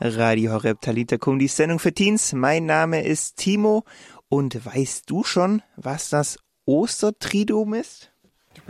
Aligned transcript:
Radio 0.00 0.52
Horeb 0.52 0.80
Talitakum, 0.80 1.40
die 1.40 1.48
Sendung 1.48 1.80
für 1.80 1.92
Teens. 1.92 2.32
Mein 2.32 2.66
Name 2.66 3.02
ist 3.02 3.36
Timo 3.36 3.84
und 4.28 4.64
weißt 4.64 5.10
du 5.10 5.24
schon, 5.24 5.60
was 5.76 6.08
das 6.08 6.38
Ostertriduum 6.66 7.74
ist? 7.74 8.12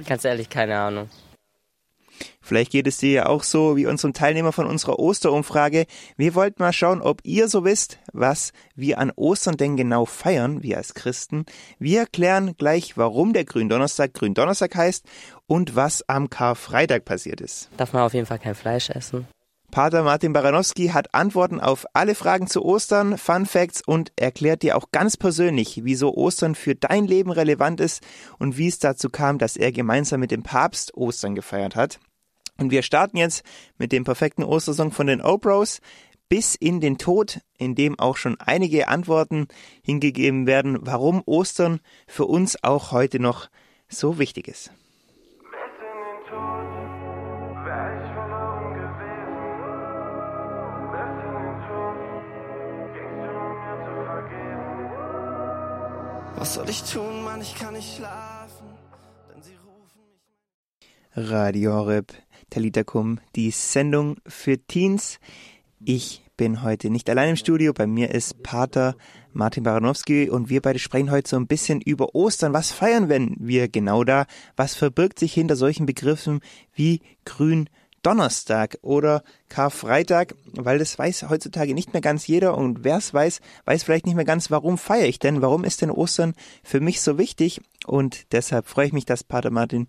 Ganz 0.06 0.24
ehrlich, 0.24 0.48
keine 0.48 0.78
Ahnung. 0.78 1.10
Vielleicht 2.40 2.72
geht 2.72 2.86
es 2.86 2.96
dir 2.96 3.10
ja 3.10 3.26
auch 3.26 3.42
so 3.42 3.76
wie 3.76 3.86
unserem 3.86 4.14
Teilnehmer 4.14 4.52
von 4.52 4.66
unserer 4.66 4.98
Osterumfrage. 4.98 5.84
Wir 6.16 6.34
wollten 6.34 6.62
mal 6.62 6.72
schauen, 6.72 7.02
ob 7.02 7.20
ihr 7.25 7.48
so 7.48 7.62
wisst, 7.62 7.98
was 8.14 8.52
wir 8.74 8.98
an 8.98 9.12
Ostern 9.14 9.58
denn 9.58 9.76
genau 9.76 10.06
feiern, 10.06 10.62
wir 10.62 10.79
als 10.79 10.95
Christen. 10.95 11.45
Wir 11.79 12.00
erklären 12.00 12.56
gleich, 12.56 12.96
warum 12.96 13.34
der 13.34 13.45
Gründonnerstag 13.45 14.14
Gründonnerstag 14.14 14.74
heißt 14.74 15.04
und 15.46 15.76
was 15.76 16.08
am 16.08 16.30
Karfreitag 16.30 17.04
passiert 17.04 17.42
ist. 17.42 17.68
Darf 17.76 17.92
man 17.92 18.02
auf 18.02 18.14
jeden 18.14 18.26
Fall 18.26 18.38
kein 18.38 18.54
Fleisch 18.54 18.88
essen? 18.88 19.29
Pater 19.71 20.03
Martin 20.03 20.32
Baranowski 20.32 20.89
hat 20.89 21.14
Antworten 21.14 21.61
auf 21.61 21.85
alle 21.93 22.14
Fragen 22.14 22.46
zu 22.46 22.64
Ostern, 22.64 23.18
Fun 23.18 23.45
Facts 23.45 23.82
und 23.85 24.13
erklärt 24.17 24.63
dir 24.63 24.76
auch 24.76 24.90
ganz 24.93 25.18
persönlich, 25.18 25.85
wieso 25.85 26.14
Ostern 26.14 26.54
für 26.54 26.75
dein 26.75 27.07
Leben 27.07 27.31
relevant 27.31 27.79
ist 27.81 28.03
und 28.39 28.57
wie 28.57 28.68
es 28.68 28.79
dazu 28.79 29.11
kam, 29.11 29.36
dass 29.36 29.57
er 29.57 29.71
gemeinsam 29.71 30.21
mit 30.21 30.31
dem 30.31 30.43
Papst 30.43 30.95
Ostern 30.95 31.35
gefeiert 31.35 31.76
hat. 31.76 32.00
Und 32.56 32.70
wir 32.70 32.83
starten 32.83 33.19
jetzt 33.19 33.45
mit 33.77 33.92
dem 33.92 34.05
perfekten 34.05 34.42
Ostersong 34.42 34.91
von 34.91 35.06
den 35.06 35.20
Opros 35.20 35.81
bis 36.31 36.55
in 36.55 36.81
den 36.81 36.97
Tod, 36.97 37.41
in 37.59 37.75
dem 37.75 37.98
auch 37.98 38.17
schon 38.17 38.41
einige 38.41 38.89
Antworten 38.89 39.48
hingegeben 39.83 40.47
werden, 40.47 40.78
warum 40.81 41.23
Ostern 41.27 41.81
für 42.06 42.25
uns 42.25 42.62
auch 42.64 42.91
heute 42.91 43.20
noch 43.20 43.48
so 43.89 44.19
wichtig 44.19 44.48
ist. 44.48 44.73
Was 56.37 56.55
soll 56.55 56.69
ich 56.69 56.83
tun, 56.83 57.25
Mann, 57.25 57.41
ich 57.41 57.55
kann 57.55 57.75
nicht 57.75 57.97
schlafen, 57.97 58.67
denn 59.33 59.43
sie 59.43 59.55
rufen 59.57 60.01
mich. 61.17 61.31
Radio 61.31 61.75
Horeb, 61.75 62.12
Talitakum, 62.51 63.20
die 63.35 63.51
Sendung 63.51 64.17
für 64.27 64.59
Teens. 64.59 65.19
Ich 65.85 66.23
bin 66.37 66.62
heute 66.62 66.91
nicht 66.91 67.11
allein 67.11 67.31
im 67.31 67.37
Studio, 67.37 67.73
bei 67.73 67.87
mir 67.87 68.15
ist 68.15 68.43
Pater 68.43 68.97
Martin 69.33 69.65
Baranowski 69.65 70.31
und 70.31 70.48
wir 70.48 70.62
beide 70.62 70.79
sprechen 70.79 71.11
heute 71.11 71.29
so 71.29 71.37
ein 71.37 71.47
bisschen 71.47 71.81
über 71.81 72.15
Ostern. 72.15 72.53
Was 72.53 72.70
feiern 72.70 73.09
wir 73.39 73.69
genau 73.69 74.05
da? 74.05 74.27
Was 74.57 74.75
verbirgt 74.75 75.19
sich 75.19 75.35
hinter 75.35 75.57
solchen 75.57 75.87
Begriffen 75.87 76.41
wie 76.75 77.01
grün, 77.25 77.69
Donnerstag 78.03 78.79
oder 78.83 79.23
Karfreitag, 79.49 80.35
weil 80.53 80.79
das 80.79 80.99
weiß 80.99 81.29
heutzutage 81.29 81.75
nicht 81.75 81.93
mehr 81.93 82.03
ganz 82.03 82.27
jeder 82.27 82.57
und 82.57 82.85
wer 82.85 82.97
es 82.97 83.13
weiß, 83.13 83.41
weiß 83.65 83.83
vielleicht 83.83 84.07
nicht 84.07 84.15
mehr 84.15 84.25
ganz, 84.25 84.51
warum 84.51 84.79
feiere 84.79 85.07
ich 85.07 85.19
denn, 85.19 85.43
warum 85.43 85.65
ist 85.65 85.83
denn 85.83 85.91
Ostern 85.91 86.35
für 86.63 86.81
mich 86.81 87.01
so 87.01 87.19
wichtig 87.19 87.61
und 87.87 88.33
deshalb 88.33 88.69
freue 88.69 88.87
ich 88.87 88.93
mich, 88.93 89.07
dass 89.07 89.25
Pater 89.25 89.51
Martin 89.51 89.89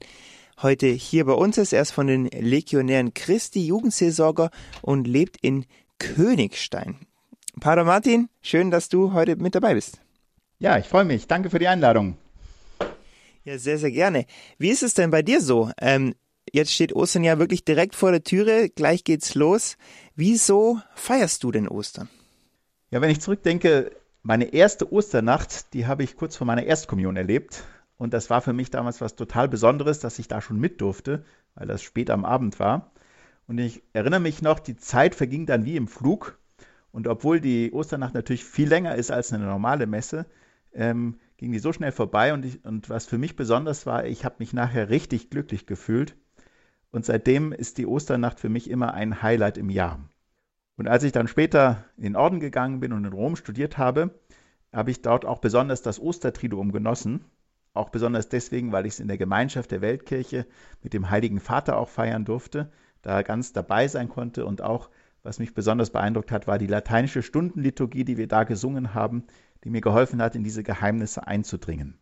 heute 0.61 0.87
hier 0.87 1.25
bei 1.25 1.33
uns 1.33 1.57
ist. 1.57 1.73
Er 1.73 1.81
ist 1.81 1.91
von 1.91 2.07
den 2.07 2.25
Legionären 2.27 3.13
Christi 3.13 3.65
Jugendseelsorger 3.65 4.51
und 4.81 5.07
lebt 5.07 5.37
in 5.41 5.65
Königstein. 5.99 6.97
Pater 7.59 7.83
Martin, 7.83 8.29
schön, 8.41 8.71
dass 8.71 8.89
du 8.89 9.13
heute 9.13 9.35
mit 9.35 9.55
dabei 9.55 9.73
bist. 9.73 10.01
Ja, 10.59 10.77
ich 10.77 10.87
freue 10.87 11.05
mich. 11.05 11.27
Danke 11.27 11.49
für 11.49 11.59
die 11.59 11.67
Einladung. 11.67 12.17
Ja, 13.43 13.57
sehr, 13.57 13.77
sehr 13.77 13.91
gerne. 13.91 14.25
Wie 14.57 14.69
ist 14.69 14.83
es 14.83 14.93
denn 14.93 15.11
bei 15.11 15.21
dir 15.21 15.41
so? 15.41 15.71
Ähm, 15.79 16.15
Jetzt 16.51 16.73
steht 16.73 16.93
Ostern 16.93 17.23
ja 17.23 17.39
wirklich 17.39 17.63
direkt 17.63 17.95
vor 17.95 18.11
der 18.11 18.23
Türe, 18.23 18.69
gleich 18.69 19.03
geht's 19.03 19.35
los. 19.35 19.77
Wieso 20.15 20.79
feierst 20.95 21.43
du 21.43 21.51
denn 21.51 21.67
Ostern? 21.67 22.09
Ja, 22.91 23.01
wenn 23.01 23.11
ich 23.11 23.21
zurückdenke, 23.21 23.91
meine 24.23 24.45
erste 24.53 24.91
Osternacht, 24.91 25.73
die 25.73 25.85
habe 25.85 26.03
ich 26.03 26.15
kurz 26.15 26.35
vor 26.35 26.47
meiner 26.47 26.63
Erstkommunion 26.63 27.17
erlebt. 27.17 27.63
Und 27.97 28.13
das 28.13 28.29
war 28.29 28.41
für 28.41 28.53
mich 28.53 28.71
damals 28.71 29.01
was 29.01 29.15
total 29.15 29.47
Besonderes, 29.47 29.99
dass 29.99 30.19
ich 30.19 30.27
da 30.27 30.41
schon 30.41 30.59
mit 30.59 30.81
durfte, 30.81 31.23
weil 31.55 31.67
das 31.67 31.83
spät 31.83 32.09
am 32.09 32.25
Abend 32.25 32.59
war. 32.59 32.91
Und 33.47 33.57
ich 33.57 33.83
erinnere 33.93 34.19
mich 34.19 34.41
noch, 34.41 34.59
die 34.59 34.77
Zeit 34.77 35.15
verging 35.15 35.45
dann 35.45 35.65
wie 35.65 35.75
im 35.75 35.87
Flug. 35.87 36.39
Und 36.91 37.07
obwohl 37.07 37.41
die 37.41 37.71
Osternacht 37.71 38.13
natürlich 38.13 38.45
viel 38.45 38.69
länger 38.69 38.95
ist 38.95 39.11
als 39.11 39.33
eine 39.33 39.45
normale 39.45 39.85
Messe, 39.85 40.25
ähm, 40.73 41.19
ging 41.37 41.51
die 41.51 41.59
so 41.59 41.73
schnell 41.73 41.91
vorbei. 41.91 42.33
Und, 42.33 42.45
ich, 42.45 42.63
und 42.63 42.89
was 42.89 43.05
für 43.05 43.17
mich 43.17 43.35
besonders 43.35 43.85
war, 43.85 44.05
ich 44.05 44.25
habe 44.25 44.35
mich 44.39 44.53
nachher 44.53 44.89
richtig 44.89 45.29
glücklich 45.29 45.65
gefühlt. 45.65 46.15
Und 46.91 47.05
seitdem 47.05 47.51
ist 47.51 47.77
die 47.77 47.85
Osternacht 47.85 48.39
für 48.39 48.49
mich 48.49 48.69
immer 48.69 48.93
ein 48.93 49.21
Highlight 49.21 49.57
im 49.57 49.69
Jahr. 49.69 49.99
Und 50.75 50.87
als 50.87 51.03
ich 51.03 51.11
dann 51.11 51.27
später 51.27 51.83
in 51.97 52.03
den 52.03 52.15
Orden 52.15 52.39
gegangen 52.39 52.79
bin 52.79 52.93
und 52.93 53.05
in 53.05 53.13
Rom 53.13 53.35
studiert 53.35 53.77
habe, 53.77 54.19
habe 54.73 54.91
ich 54.91 55.01
dort 55.01 55.25
auch 55.25 55.39
besonders 55.39 55.81
das 55.81 55.99
Ostertriduum 55.99 56.71
genossen. 56.71 57.25
Auch 57.73 57.89
besonders 57.89 58.29
deswegen, 58.29 58.71
weil 58.71 58.85
ich 58.85 58.93
es 58.93 58.99
in 58.99 59.07
der 59.07 59.17
Gemeinschaft 59.17 59.71
der 59.71 59.81
Weltkirche 59.81 60.47
mit 60.81 60.93
dem 60.93 61.09
Heiligen 61.09 61.39
Vater 61.39 61.77
auch 61.77 61.89
feiern 61.89 62.25
durfte, 62.25 62.71
da 63.01 63.21
ganz 63.21 63.53
dabei 63.53 63.87
sein 63.87 64.09
konnte. 64.09 64.45
Und 64.45 64.61
auch, 64.61 64.89
was 65.21 65.39
mich 65.39 65.53
besonders 65.53 65.91
beeindruckt 65.91 66.31
hat, 66.31 66.47
war 66.47 66.57
die 66.57 66.67
lateinische 66.67 67.21
Stundenliturgie, 67.21 68.05
die 68.05 68.17
wir 68.17 68.27
da 68.27 68.43
gesungen 68.43 68.93
haben, 68.93 69.25
die 69.63 69.69
mir 69.69 69.81
geholfen 69.81 70.21
hat, 70.21 70.35
in 70.35 70.43
diese 70.43 70.63
Geheimnisse 70.63 71.27
einzudringen. 71.27 71.99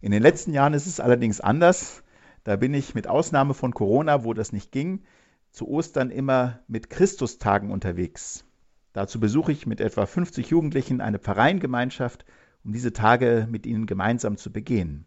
In 0.00 0.10
den 0.10 0.22
letzten 0.22 0.52
Jahren 0.52 0.74
ist 0.74 0.86
es 0.86 0.98
allerdings 0.98 1.40
anders. 1.40 2.02
Da 2.44 2.56
bin 2.56 2.74
ich 2.74 2.94
mit 2.94 3.06
Ausnahme 3.06 3.54
von 3.54 3.72
Corona, 3.72 4.24
wo 4.24 4.34
das 4.34 4.52
nicht 4.52 4.72
ging, 4.72 5.04
zu 5.52 5.68
Ostern 5.68 6.10
immer 6.10 6.58
mit 6.66 6.90
Christustagen 6.90 7.70
unterwegs. 7.70 8.44
Dazu 8.92 9.20
besuche 9.20 9.52
ich 9.52 9.66
mit 9.66 9.80
etwa 9.80 10.06
50 10.06 10.48
Jugendlichen 10.48 11.00
eine 11.00 11.18
Pfarreiengemeinschaft, 11.18 12.24
um 12.64 12.72
diese 12.72 12.92
Tage 12.92 13.46
mit 13.50 13.64
ihnen 13.64 13.86
gemeinsam 13.86 14.36
zu 14.36 14.52
begehen. 14.52 15.06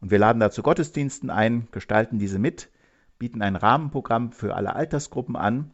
Und 0.00 0.10
wir 0.10 0.18
laden 0.18 0.40
dazu 0.40 0.62
Gottesdiensten 0.62 1.30
ein, 1.30 1.68
gestalten 1.70 2.18
diese 2.18 2.38
mit, 2.38 2.70
bieten 3.18 3.40
ein 3.40 3.56
Rahmenprogramm 3.56 4.32
für 4.32 4.54
alle 4.54 4.74
Altersgruppen 4.74 5.36
an. 5.36 5.70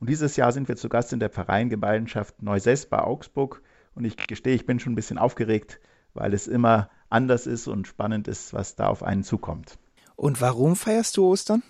Und 0.00 0.08
dieses 0.08 0.36
Jahr 0.36 0.52
sind 0.52 0.68
wir 0.68 0.76
zu 0.76 0.88
Gast 0.88 1.12
in 1.12 1.20
der 1.20 1.30
Pfarreiengemeinschaft 1.30 2.42
Neusess 2.42 2.86
bei 2.86 3.00
Augsburg. 3.00 3.62
Und 3.94 4.04
ich 4.04 4.16
gestehe, 4.16 4.54
ich 4.54 4.66
bin 4.66 4.80
schon 4.80 4.92
ein 4.92 4.96
bisschen 4.96 5.18
aufgeregt, 5.18 5.78
weil 6.14 6.32
es 6.32 6.46
immer 6.46 6.88
anders 7.10 7.46
ist 7.46 7.68
und 7.68 7.86
spannend 7.86 8.28
ist, 8.28 8.54
was 8.54 8.76
da 8.76 8.86
auf 8.88 9.02
einen 9.02 9.24
zukommt. 9.24 9.78
Und 10.18 10.40
warum 10.40 10.74
feierst 10.74 11.16
du 11.16 11.24
Ostern? 11.26 11.62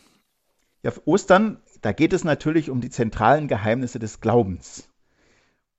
Ja, 0.83 0.91
Ostern, 1.05 1.61
da 1.83 1.93
geht 1.93 2.15
es 2.15 2.25
natürlich 2.25 2.71
um 2.71 2.81
die 2.81 2.89
zentralen 2.89 3.47
Geheimnisse 3.47 3.99
des 3.99 4.23
Glaubens. 4.23 4.89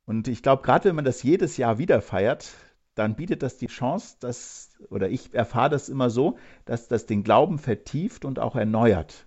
Und 0.06 0.28
ich 0.28 0.44
glaube, 0.44 0.62
gerade 0.62 0.88
wenn 0.88 0.96
man 0.96 1.03
das 1.03 1.24
jedes 1.24 1.57
Jahr 1.57 1.80
wieder 1.80 2.00
feiert, 2.00 2.52
dann 2.94 3.16
bietet 3.16 3.41
das 3.41 3.57
die 3.57 3.66
Chance, 3.66 4.18
dass, 4.19 4.69
oder 4.91 5.09
ich 5.09 5.34
erfahre 5.34 5.72
das 5.72 5.90
immer 5.90 6.12
so, 6.12 6.38
dass 6.66 6.88
das 6.88 7.07
den 7.07 7.24
Glauben 7.24 7.57
vertieft 7.57 8.24
und 8.24 8.38
auch 8.38 8.56
erneuert. 8.56 9.25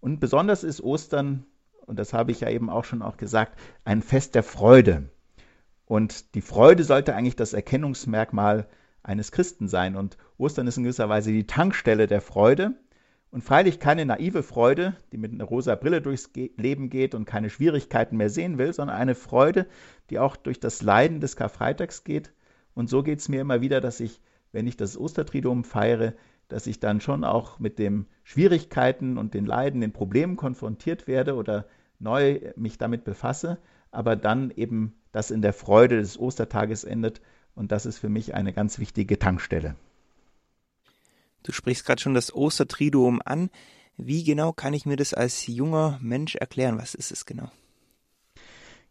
Und 0.00 0.20
besonders 0.20 0.62
ist 0.62 0.82
Ostern, 0.82 1.46
und 1.86 1.98
das 1.98 2.12
habe 2.12 2.30
ich 2.30 2.40
ja 2.40 2.50
eben 2.50 2.68
auch 2.68 2.84
schon 2.84 3.00
auch 3.00 3.16
gesagt, 3.16 3.58
ein 3.86 4.02
Fest 4.02 4.34
der 4.34 4.42
Freude. 4.42 5.08
Und 5.86 6.34
die 6.34 6.42
Freude 6.42 6.84
sollte 6.84 7.14
eigentlich 7.14 7.36
das 7.36 7.54
Erkennungsmerkmal 7.54 8.68
eines 9.02 9.32
Christen 9.32 9.68
sein. 9.68 9.96
Und 9.96 10.16
Ostern 10.38 10.66
ist 10.66 10.76
in 10.76 10.84
gewisser 10.84 11.08
Weise 11.08 11.32
die 11.32 11.46
Tankstelle 11.46 12.06
der 12.06 12.20
Freude. 12.20 12.74
Und 13.30 13.44
freilich 13.44 13.78
keine 13.78 14.04
naive 14.06 14.42
Freude, 14.42 14.96
die 15.12 15.16
mit 15.16 15.32
einer 15.32 15.44
rosa 15.44 15.76
Brille 15.76 16.02
durchs 16.02 16.30
Leben 16.34 16.90
geht 16.90 17.14
und 17.14 17.26
keine 17.26 17.48
Schwierigkeiten 17.48 18.16
mehr 18.16 18.30
sehen 18.30 18.58
will, 18.58 18.72
sondern 18.72 18.96
eine 18.96 19.14
Freude, 19.14 19.66
die 20.10 20.18
auch 20.18 20.36
durch 20.36 20.58
das 20.58 20.82
Leiden 20.82 21.20
des 21.20 21.36
Karfreitags 21.36 22.02
geht. 22.02 22.32
Und 22.74 22.90
so 22.90 23.04
geht 23.04 23.20
es 23.20 23.28
mir 23.28 23.40
immer 23.40 23.60
wieder, 23.60 23.80
dass 23.80 24.00
ich, 24.00 24.20
wenn 24.50 24.66
ich 24.66 24.76
das 24.76 24.98
Ostertriduum 24.98 25.62
feiere, 25.62 26.14
dass 26.48 26.66
ich 26.66 26.80
dann 26.80 27.00
schon 27.00 27.22
auch 27.22 27.60
mit 27.60 27.78
den 27.78 28.06
Schwierigkeiten 28.24 29.16
und 29.16 29.34
den 29.34 29.46
Leiden, 29.46 29.80
den 29.80 29.92
Problemen 29.92 30.36
konfrontiert 30.36 31.06
werde 31.06 31.36
oder 31.36 31.66
neu 32.00 32.40
mich 32.56 32.78
damit 32.78 33.04
befasse, 33.04 33.58
aber 33.92 34.16
dann 34.16 34.50
eben 34.50 34.94
das 35.12 35.30
in 35.30 35.42
der 35.42 35.52
Freude 35.52 35.98
des 35.98 36.18
Ostertages 36.18 36.82
endet 36.82 37.20
und 37.60 37.72
das 37.72 37.84
ist 37.84 37.98
für 37.98 38.08
mich 38.08 38.34
eine 38.34 38.54
ganz 38.54 38.78
wichtige 38.78 39.18
Tankstelle. 39.18 39.76
Du 41.42 41.52
sprichst 41.52 41.84
gerade 41.84 42.00
schon 42.00 42.14
das 42.14 42.34
Ostertriduum 42.34 43.20
an. 43.22 43.50
Wie 43.98 44.24
genau 44.24 44.54
kann 44.54 44.72
ich 44.72 44.86
mir 44.86 44.96
das 44.96 45.12
als 45.12 45.46
junger 45.46 45.98
Mensch 46.00 46.36
erklären? 46.36 46.78
Was 46.78 46.94
ist 46.94 47.12
es 47.12 47.26
genau? 47.26 47.50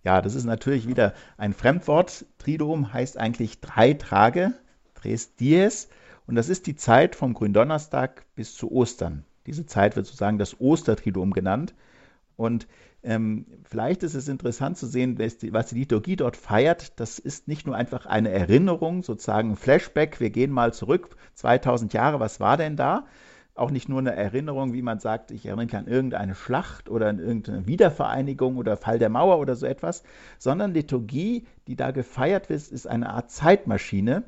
Ja, 0.03 0.21
das 0.21 0.35
ist 0.35 0.43
natürlich 0.43 0.87
wieder 0.87 1.15
ein 1.35 1.55
Fremdwort. 1.55 2.27
Triduum 2.37 2.93
heißt 2.93 3.17
eigentlich 3.17 3.59
drei 3.59 3.93
Tage, 3.95 4.53
tres 4.93 5.33
dies. 5.35 5.89
Und 6.27 6.35
das 6.35 6.47
ist 6.47 6.67
die 6.67 6.75
Zeit 6.75 7.15
vom 7.15 7.33
Gründonnerstag 7.33 8.23
bis 8.35 8.53
zu 8.53 8.71
Ostern. 8.71 9.25
Diese 9.47 9.65
Zeit 9.65 9.95
wird 9.95 10.05
sozusagen 10.05 10.37
das 10.37 10.61
Ostertriduum 10.61 11.33
genannt. 11.33 11.73
Und 12.35 12.67
ähm, 13.01 13.45
vielleicht 13.63 14.03
ist 14.03 14.13
es 14.13 14.27
interessant 14.27 14.77
zu 14.77 14.85
sehen, 14.85 15.17
was 15.19 15.37
die, 15.67 15.75
Liturgie 15.75 16.15
dort 16.15 16.35
feiert. 16.35 16.99
Das 16.99 17.19
ist 17.19 17.47
nicht 17.47 17.65
nur 17.65 17.75
einfach 17.75 18.05
eine 18.05 18.29
Erinnerung, 18.29 19.03
sozusagen 19.03 19.51
ein 19.51 19.55
Flashback. 19.55 20.19
Wir 20.19 20.29
gehen 20.29 20.51
mal 20.51 20.73
zurück, 20.73 21.15
2000 21.35 21.93
Jahre, 21.93 22.19
was 22.19 22.39
war 22.39 22.57
denn 22.57 22.75
da? 22.75 23.05
auch 23.59 23.71
nicht 23.71 23.89
nur 23.89 23.99
eine 23.99 24.15
Erinnerung, 24.15 24.73
wie 24.73 24.81
man 24.81 24.99
sagt, 24.99 25.31
ich 25.31 25.45
erinnere 25.45 25.65
mich 25.65 25.75
an 25.75 25.87
irgendeine 25.87 26.33
Schlacht 26.33 26.89
oder 26.89 27.09
an 27.09 27.19
irgendeine 27.19 27.67
Wiedervereinigung 27.67 28.57
oder 28.57 28.77
Fall 28.77 28.99
der 28.99 29.09
Mauer 29.09 29.37
oder 29.39 29.55
so 29.55 29.65
etwas, 29.65 30.03
sondern 30.37 30.73
Liturgie, 30.73 31.45
die 31.67 31.75
da 31.75 31.91
gefeiert 31.91 32.49
wird, 32.49 32.67
ist 32.69 32.87
eine 32.87 33.09
Art 33.09 33.31
Zeitmaschine, 33.31 34.23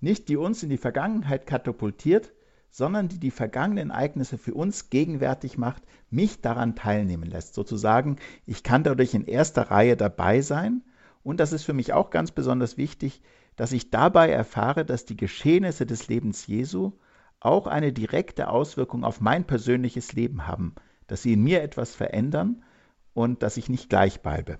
nicht 0.00 0.28
die 0.28 0.36
uns 0.36 0.62
in 0.62 0.70
die 0.70 0.76
Vergangenheit 0.76 1.46
katapultiert, 1.46 2.32
sondern 2.74 3.06
die 3.06 3.20
die 3.20 3.30
vergangenen 3.30 3.90
Ereignisse 3.90 4.36
für 4.36 4.52
uns 4.52 4.90
gegenwärtig 4.90 5.56
macht, 5.56 5.84
mich 6.10 6.40
daran 6.40 6.74
teilnehmen 6.74 7.30
lässt. 7.30 7.54
Sozusagen, 7.54 8.16
ich 8.46 8.64
kann 8.64 8.82
dadurch 8.82 9.14
in 9.14 9.26
erster 9.26 9.70
Reihe 9.70 9.96
dabei 9.96 10.40
sein. 10.40 10.82
Und 11.22 11.38
das 11.38 11.52
ist 11.52 11.62
für 11.62 11.72
mich 11.72 11.92
auch 11.92 12.10
ganz 12.10 12.32
besonders 12.32 12.76
wichtig, 12.76 13.22
dass 13.54 13.70
ich 13.70 13.90
dabei 13.90 14.28
erfahre, 14.28 14.84
dass 14.84 15.04
die 15.04 15.16
Geschehnisse 15.16 15.86
des 15.86 16.08
Lebens 16.08 16.48
Jesu 16.48 16.94
auch 17.38 17.68
eine 17.68 17.92
direkte 17.92 18.48
Auswirkung 18.48 19.04
auf 19.04 19.20
mein 19.20 19.44
persönliches 19.44 20.12
Leben 20.12 20.48
haben, 20.48 20.74
dass 21.06 21.22
sie 21.22 21.34
in 21.34 21.44
mir 21.44 21.62
etwas 21.62 21.94
verändern 21.94 22.64
und 23.12 23.44
dass 23.44 23.56
ich 23.56 23.68
nicht 23.68 23.88
gleich 23.88 24.20
bleibe. 24.20 24.58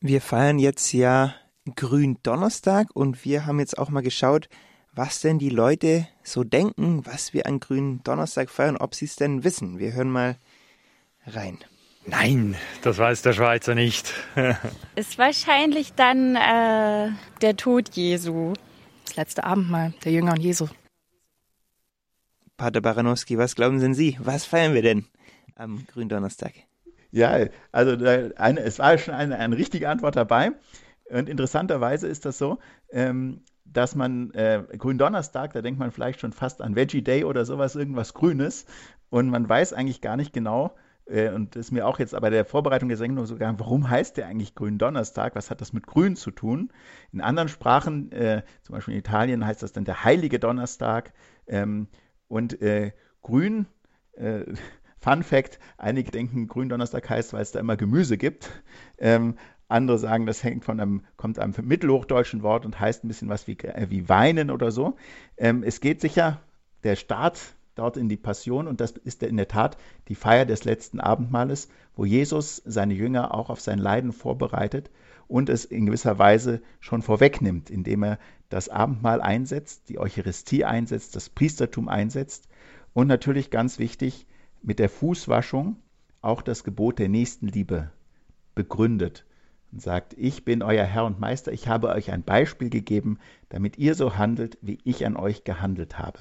Wir 0.00 0.20
feiern 0.20 0.58
jetzt 0.58 0.92
ja 0.92 1.32
Gründonnerstag 1.76 2.88
und 2.92 3.24
wir 3.24 3.46
haben 3.46 3.60
jetzt 3.60 3.78
auch 3.78 3.90
mal 3.90 4.02
geschaut, 4.02 4.48
was 4.94 5.20
denn 5.20 5.38
die 5.38 5.48
Leute 5.48 6.06
so 6.22 6.44
denken, 6.44 7.04
was 7.06 7.32
wir 7.32 7.46
an 7.46 7.60
Grünen 7.60 8.02
Donnerstag 8.04 8.50
feiern, 8.50 8.76
ob 8.76 8.94
sie 8.94 9.06
es 9.06 9.16
denn 9.16 9.44
wissen. 9.44 9.78
Wir 9.78 9.92
hören 9.94 10.10
mal 10.10 10.36
rein. 11.26 11.58
Nein, 12.04 12.56
das 12.82 12.98
weiß 12.98 13.22
der 13.22 13.32
Schweizer 13.32 13.74
nicht. 13.74 14.12
ist 14.96 15.18
wahrscheinlich 15.18 15.94
dann 15.94 16.36
äh, 16.36 17.10
der 17.40 17.56
Tod 17.56 17.90
Jesu. 17.94 18.54
Das 19.06 19.16
letzte 19.16 19.44
Abendmahl 19.44 19.94
der 20.04 20.12
Jünger 20.12 20.32
und 20.32 20.40
Jesu. 20.40 20.66
Pater 22.56 22.80
Baranowski, 22.80 23.38
was 23.38 23.54
glauben 23.54 23.80
denn 23.80 23.94
Sie? 23.94 24.18
Was 24.20 24.44
feiern 24.44 24.74
wir 24.74 24.82
denn 24.82 25.06
am 25.54 25.86
Gründonnerstag? 25.86 26.52
Ja, 27.10 27.46
also 27.72 27.92
eine, 28.36 28.60
es 28.60 28.78
war 28.78 28.98
schon 28.98 29.14
eine, 29.14 29.38
eine 29.38 29.56
richtige 29.56 29.88
Antwort 29.88 30.16
dabei. 30.16 30.52
Und 31.08 31.28
interessanterweise 31.28 32.08
ist 32.08 32.24
das 32.24 32.38
so, 32.38 32.58
ähm, 32.90 33.42
dass 33.64 33.94
man 33.94 34.32
äh, 34.32 34.64
Gründonnerstag, 34.76 35.52
da 35.52 35.62
denkt 35.62 35.80
man 35.80 35.90
vielleicht 35.90 36.20
schon 36.20 36.32
fast 36.32 36.62
an 36.62 36.76
Veggie 36.76 37.02
Day 37.02 37.24
oder 37.24 37.44
sowas, 37.44 37.76
irgendwas 37.76 38.14
Grünes. 38.14 38.66
Und 39.10 39.28
man 39.28 39.48
weiß 39.48 39.72
eigentlich 39.72 40.00
gar 40.00 40.16
nicht 40.16 40.32
genau, 40.32 40.74
äh, 41.06 41.30
und 41.30 41.56
das 41.56 41.66
ist 41.66 41.72
mir 41.72 41.86
auch 41.86 41.98
jetzt 41.98 42.14
aber 42.14 42.30
der 42.30 42.44
Vorbereitung 42.44 42.88
der 42.88 42.98
Sendung 42.98 43.26
so 43.26 43.34
gegangen, 43.34 43.58
warum 43.60 43.88
heißt 43.88 44.16
der 44.16 44.26
eigentlich 44.26 44.54
Gründonnerstag? 44.54 45.34
Was 45.34 45.50
hat 45.50 45.60
das 45.60 45.72
mit 45.72 45.86
Grün 45.86 46.16
zu 46.16 46.30
tun? 46.30 46.72
In 47.12 47.20
anderen 47.20 47.48
Sprachen, 47.48 48.12
äh, 48.12 48.42
zum 48.62 48.74
Beispiel 48.74 48.94
in 48.94 49.00
Italien, 49.00 49.44
heißt 49.44 49.62
das 49.62 49.72
dann 49.72 49.84
der 49.84 50.04
Heilige 50.04 50.38
Donnerstag. 50.38 51.12
Ähm, 51.46 51.88
und 52.28 52.60
äh, 52.62 52.92
Grün, 53.22 53.66
äh, 54.12 54.44
Fun 54.98 55.24
Fact, 55.24 55.58
einige 55.78 56.12
denken, 56.12 56.46
Gründonnerstag 56.46 57.10
heißt, 57.10 57.32
weil 57.32 57.42
es 57.42 57.50
da 57.50 57.58
immer 57.58 57.76
Gemüse 57.76 58.16
gibt. 58.16 58.50
Ähm, 58.98 59.34
andere 59.72 59.98
sagen, 59.98 60.26
das 60.26 60.44
hängt 60.44 60.64
von 60.64 60.78
einem, 60.78 61.02
kommt 61.16 61.38
einem 61.38 61.54
mittelhochdeutschen 61.62 62.42
Wort 62.42 62.64
und 62.64 62.78
heißt 62.78 63.04
ein 63.04 63.08
bisschen 63.08 63.28
was 63.28 63.46
wie, 63.46 63.58
äh, 63.58 63.86
wie 63.90 64.08
weinen 64.08 64.50
oder 64.50 64.70
so. 64.70 64.96
Ähm, 65.36 65.62
es 65.62 65.80
geht 65.80 66.00
sicher 66.00 66.40
der 66.84 66.96
Start 66.96 67.40
dort 67.74 67.96
in 67.96 68.08
die 68.08 68.16
Passion 68.16 68.68
und 68.68 68.80
das 68.80 68.92
ist 68.92 69.22
in 69.22 69.36
der 69.36 69.48
Tat 69.48 69.76
die 70.08 70.14
Feier 70.14 70.44
des 70.44 70.64
letzten 70.64 71.00
Abendmahles, 71.00 71.68
wo 71.96 72.04
Jesus 72.04 72.62
seine 72.64 72.94
Jünger 72.94 73.34
auch 73.34 73.50
auf 73.50 73.60
sein 73.60 73.78
Leiden 73.78 74.12
vorbereitet 74.12 74.90
und 75.26 75.48
es 75.48 75.64
in 75.64 75.86
gewisser 75.86 76.18
Weise 76.18 76.60
schon 76.80 77.02
vorwegnimmt, 77.02 77.70
indem 77.70 78.02
er 78.02 78.18
das 78.50 78.68
Abendmahl 78.68 79.22
einsetzt, 79.22 79.88
die 79.88 79.98
Eucharistie 79.98 80.64
einsetzt, 80.64 81.16
das 81.16 81.30
Priestertum 81.30 81.88
einsetzt 81.88 82.48
und 82.92 83.06
natürlich 83.06 83.50
ganz 83.50 83.78
wichtig 83.78 84.26
mit 84.62 84.78
der 84.78 84.90
Fußwaschung 84.90 85.76
auch 86.20 86.42
das 86.42 86.64
Gebot 86.64 86.98
der 86.98 87.08
Nächstenliebe 87.08 87.90
begründet 88.54 89.24
und 89.72 89.80
sagt, 89.80 90.14
ich 90.18 90.44
bin 90.44 90.62
euer 90.62 90.84
Herr 90.84 91.06
und 91.06 91.18
Meister, 91.18 91.52
ich 91.52 91.66
habe 91.66 91.88
euch 91.88 92.12
ein 92.12 92.22
Beispiel 92.22 92.68
gegeben, 92.68 93.18
damit 93.48 93.78
ihr 93.78 93.94
so 93.94 94.16
handelt, 94.16 94.58
wie 94.60 94.78
ich 94.84 95.06
an 95.06 95.16
euch 95.16 95.44
gehandelt 95.44 95.98
habe. 95.98 96.20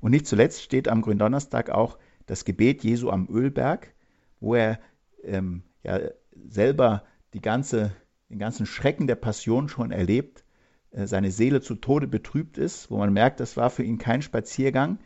Und 0.00 0.10
nicht 0.10 0.26
zuletzt 0.26 0.62
steht 0.62 0.88
am 0.88 1.00
Gründonnerstag 1.00 1.70
auch 1.70 1.96
das 2.26 2.44
Gebet 2.44 2.82
Jesu 2.82 3.10
am 3.10 3.28
Ölberg, 3.28 3.94
wo 4.40 4.54
er 4.54 4.80
ähm, 5.22 5.62
ja, 5.82 6.00
selber 6.48 7.04
die 7.34 7.40
ganze, 7.40 7.92
den 8.28 8.38
ganzen 8.38 8.66
Schrecken 8.66 9.06
der 9.06 9.14
Passion 9.14 9.68
schon 9.68 9.92
erlebt, 9.92 10.44
äh, 10.90 11.06
seine 11.06 11.30
Seele 11.30 11.60
zu 11.60 11.76
Tode 11.76 12.08
betrübt 12.08 12.58
ist, 12.58 12.90
wo 12.90 12.98
man 12.98 13.12
merkt, 13.12 13.40
das 13.40 13.56
war 13.56 13.70
für 13.70 13.84
ihn 13.84 13.98
kein 13.98 14.22
Spaziergang, 14.22 14.98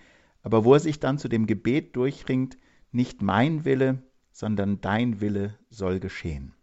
aber 0.43 0.65
wo 0.65 0.75
er 0.75 0.81
sich 0.81 0.99
dann 0.99 1.19
zu 1.19 1.29
dem 1.29 1.47
Gebet 1.47 1.95
durchringt, 1.95 2.57
nicht 2.91 3.23
mein 3.23 3.65
Wille, 3.65 4.03
sondern 4.33 4.81
dein 4.81 5.21
Wille 5.21 5.59
soll 5.69 6.01
geschehen. 6.01 6.55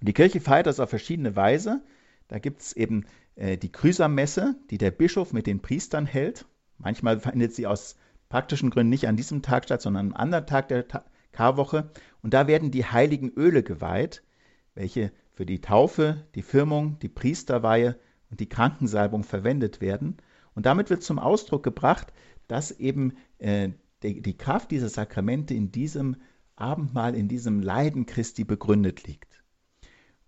Und 0.00 0.08
die 0.08 0.12
Kirche 0.12 0.40
feiert 0.40 0.66
das 0.66 0.80
auf 0.80 0.90
verschiedene 0.90 1.36
Weise. 1.36 1.82
Da 2.28 2.38
gibt 2.38 2.60
es 2.60 2.72
eben 2.74 3.04
äh, 3.36 3.56
die 3.56 3.72
Chrysammesse, 3.72 4.56
die 4.70 4.78
der 4.78 4.90
Bischof 4.90 5.32
mit 5.32 5.46
den 5.46 5.60
Priestern 5.60 6.06
hält. 6.06 6.46
Manchmal 6.78 7.20
findet 7.20 7.54
sie 7.54 7.66
aus 7.66 7.96
praktischen 8.28 8.70
Gründen 8.70 8.90
nicht 8.90 9.08
an 9.08 9.16
diesem 9.16 9.42
Tag 9.42 9.64
statt, 9.64 9.82
sondern 9.82 10.08
am 10.08 10.14
anderen 10.14 10.46
Tag 10.46 10.68
der 10.68 10.86
Ta 10.86 11.04
Karwoche. 11.32 11.90
Und 12.22 12.34
da 12.34 12.46
werden 12.46 12.70
die 12.70 12.84
heiligen 12.84 13.30
Öle 13.30 13.62
geweiht, 13.62 14.22
welche 14.74 15.12
für 15.34 15.46
die 15.46 15.60
Taufe, 15.60 16.26
die 16.34 16.42
Firmung, 16.42 16.98
die 17.00 17.08
Priesterweihe 17.08 17.96
und 18.30 18.40
die 18.40 18.48
Krankensalbung 18.48 19.22
verwendet 19.22 19.80
werden. 19.80 20.16
Und 20.54 20.66
damit 20.66 20.90
wird 20.90 21.02
zum 21.02 21.18
Ausdruck 21.18 21.62
gebracht, 21.62 22.12
dass 22.48 22.72
eben 22.72 23.12
äh, 23.38 23.68
die, 24.02 24.20
die 24.20 24.36
Kraft 24.36 24.70
dieser 24.70 24.88
Sakramente 24.88 25.54
in 25.54 25.70
diesem 25.70 26.16
Abendmahl, 26.56 27.14
in 27.14 27.28
diesem 27.28 27.60
Leiden 27.60 28.06
Christi 28.06 28.44
begründet 28.44 29.06
liegt. 29.06 29.27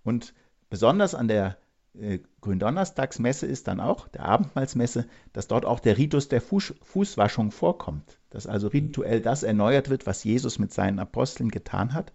Und 0.03 0.35
besonders 0.69 1.15
an 1.15 1.29
der 1.29 1.59
äh, 1.99 2.21
Gründonnerstagsmesse 2.41 3.47
ist 3.47 3.69
dann 3.69 3.81
auch, 3.81 4.09
der 4.09 4.25
Abendmahlsmesse, 4.25 5.07
dass 5.33 5.49
dort 5.49 5.65
auch 5.65 5.81
der 5.81 5.99
Ritus 5.99 6.29
der 6.29 6.41
Fuß, 6.41 6.75
Fußwaschung 6.83 7.51
vorkommt. 7.51 8.19
Dass 8.31 8.47
also 8.47 8.69
rituell 8.69 9.21
das 9.21 9.43
erneuert 9.43 9.91
wird, 9.91 10.07
was 10.07 10.25
Jesus 10.25 10.59
mit 10.59 10.73
seinen 10.73 10.99
Aposteln 10.99 11.51
getan 11.51 11.95
hat. 11.95 12.13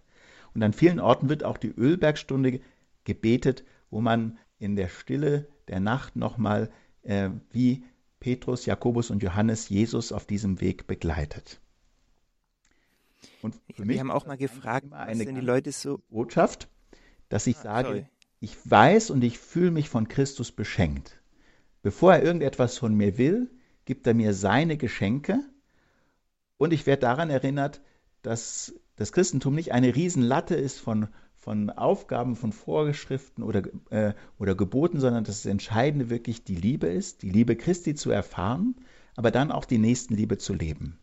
Und 0.54 0.64
an 0.64 0.74
vielen 0.74 1.00
Orten 1.00 1.28
wird 1.30 1.44
auch 1.44 1.58
die 1.58 1.72
Ölbergstunde 1.72 2.62
gebetet, 3.04 3.66
wo 3.90 4.02
man 4.02 4.38
in 4.58 4.76
der 4.76 4.88
Stille 4.88 5.48
der 5.68 5.80
Nacht 5.80 6.16
nochmal 6.16 6.72
äh, 7.04 7.30
wie 7.52 7.84
Petrus, 8.20 8.66
Jakobus 8.66 9.12
und 9.12 9.22
Johannes 9.22 9.70
Jesus 9.70 10.12
auf 10.12 10.26
diesem 10.26 10.62
Weg 10.62 10.88
begleitet. 10.88 11.60
Und 13.42 13.56
Wir 13.78 14.00
haben 14.00 14.12
auch 14.12 14.26
mal 14.26 14.38
gefragt, 14.38 14.88
was 14.90 15.18
denn 15.18 15.36
die 15.36 15.42
Leute 15.42 15.72
so 15.72 16.00
Botschaft, 16.10 16.70
dass 17.30 17.48
ich 17.48 17.58
ah, 17.58 17.64
sage, 17.64 17.88
sorry. 17.88 18.06
ich 18.40 18.58
weiß 18.70 19.10
und 19.10 19.24
ich 19.24 19.40
fühle 19.40 19.72
mich 19.72 19.90
von 19.90 20.08
Christus 20.08 20.52
beschenkt. 20.52 21.20
Bevor 21.82 22.14
er 22.14 22.24
irgendetwas 22.24 22.78
von 22.78 22.96
mir 22.96 23.18
will, 23.18 23.50
gibt 23.86 24.08
er 24.08 24.14
mir 24.14 24.34
seine 24.34 24.78
Geschenke 24.78 25.40
und 26.58 26.74
ich 26.74 26.86
werde 26.86 27.02
daran 27.02 27.30
erinnert, 27.30 27.82
dass 28.22 28.74
das 28.96 29.12
Christentum 29.12 29.56
nicht 29.56 29.72
eine 29.72 29.96
Riesenlatte 29.96 30.56
ist 30.56 30.80
von, 30.80 31.10
von 31.36 31.70
Aufgaben, 31.70 32.36
von 32.36 32.52
Vorgeschriften 32.52 33.44
oder, 33.44 33.64
äh, 33.92 34.14
oder 34.40 34.56
Geboten, 34.56 35.00
sondern 35.00 35.24
dass 35.24 35.44
das 35.44 35.52
Entscheidende 35.52 36.10
wirklich 36.10 36.44
die 36.44 36.56
Liebe 36.56 36.88
ist, 36.88 37.22
die 37.22 37.30
Liebe 37.30 37.56
Christi 37.56 37.94
zu 37.94 38.10
erfahren, 38.10 38.76
aber 39.16 39.32
dann 39.32 39.52
auch 39.52 39.66
die 39.66 39.78
Nächstenliebe 39.78 40.38
zu 40.38 40.54
leben. 40.54 40.98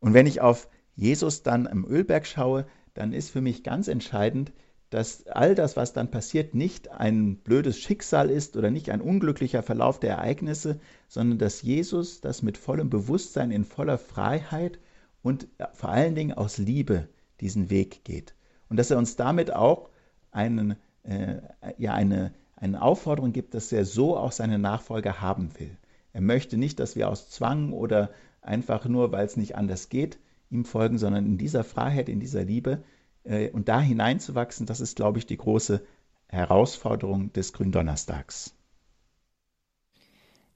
Und 0.00 0.14
wenn 0.14 0.26
ich 0.26 0.40
auf 0.40 0.68
Jesus 0.96 1.42
dann 1.42 1.66
am 1.66 1.84
Ölberg 1.84 2.26
schaue, 2.26 2.66
dann 2.94 3.12
ist 3.12 3.30
für 3.30 3.40
mich 3.40 3.62
ganz 3.62 3.88
entscheidend, 3.88 4.52
dass 4.94 5.26
all 5.26 5.56
das, 5.56 5.76
was 5.76 5.92
dann 5.92 6.12
passiert, 6.12 6.54
nicht 6.54 6.88
ein 6.92 7.38
blödes 7.38 7.80
Schicksal 7.80 8.30
ist 8.30 8.56
oder 8.56 8.70
nicht 8.70 8.90
ein 8.90 9.00
unglücklicher 9.00 9.64
Verlauf 9.64 9.98
der 9.98 10.12
Ereignisse, 10.12 10.78
sondern 11.08 11.38
dass 11.38 11.62
Jesus 11.62 12.20
das 12.20 12.42
mit 12.42 12.56
vollem 12.56 12.90
Bewusstsein, 12.90 13.50
in 13.50 13.64
voller 13.64 13.98
Freiheit 13.98 14.78
und 15.20 15.48
vor 15.72 15.90
allen 15.90 16.14
Dingen 16.14 16.32
aus 16.32 16.58
Liebe 16.58 17.08
diesen 17.40 17.70
Weg 17.70 18.04
geht. 18.04 18.36
Und 18.68 18.76
dass 18.76 18.92
er 18.92 18.98
uns 18.98 19.16
damit 19.16 19.52
auch 19.52 19.90
einen, 20.30 20.76
äh, 21.02 21.38
ja, 21.76 21.92
eine, 21.94 22.32
eine 22.54 22.80
Aufforderung 22.80 23.32
gibt, 23.32 23.54
dass 23.54 23.72
er 23.72 23.84
so 23.84 24.16
auch 24.16 24.30
seine 24.30 24.60
Nachfolger 24.60 25.20
haben 25.20 25.50
will. 25.58 25.76
Er 26.12 26.20
möchte 26.20 26.56
nicht, 26.56 26.78
dass 26.78 26.94
wir 26.94 27.08
aus 27.08 27.30
Zwang 27.30 27.72
oder 27.72 28.10
einfach 28.42 28.84
nur, 28.84 29.10
weil 29.10 29.26
es 29.26 29.36
nicht 29.36 29.56
anders 29.56 29.88
geht, 29.88 30.20
ihm 30.50 30.64
folgen, 30.64 30.98
sondern 30.98 31.26
in 31.26 31.36
dieser 31.36 31.64
Freiheit, 31.64 32.08
in 32.08 32.20
dieser 32.20 32.44
Liebe 32.44 32.74
äh, 32.74 32.93
und 33.24 33.68
da 33.68 33.80
hineinzuwachsen, 33.80 34.66
das 34.66 34.80
ist, 34.80 34.96
glaube 34.96 35.18
ich, 35.18 35.26
die 35.26 35.36
große 35.36 35.82
Herausforderung 36.28 37.32
des 37.32 37.52
Gründonnerstags. 37.52 38.54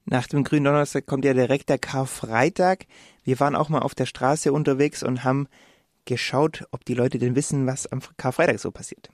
Nach 0.05 0.27
dem 0.27 0.43
Gründonnerstag 0.43 1.05
kommt 1.05 1.25
ja 1.25 1.33
direkt 1.33 1.69
der 1.69 1.77
Karfreitag. 1.77 2.85
Wir 3.23 3.39
waren 3.39 3.55
auch 3.55 3.69
mal 3.69 3.79
auf 3.79 3.95
der 3.95 4.05
Straße 4.05 4.51
unterwegs 4.51 5.03
und 5.03 5.23
haben 5.23 5.47
geschaut, 6.05 6.65
ob 6.71 6.85
die 6.85 6.95
Leute 6.95 7.19
denn 7.19 7.35
wissen, 7.35 7.67
was 7.67 7.87
am 7.87 8.01
Karfreitag 8.17 8.59
so 8.59 8.71
passiert. 8.71 9.09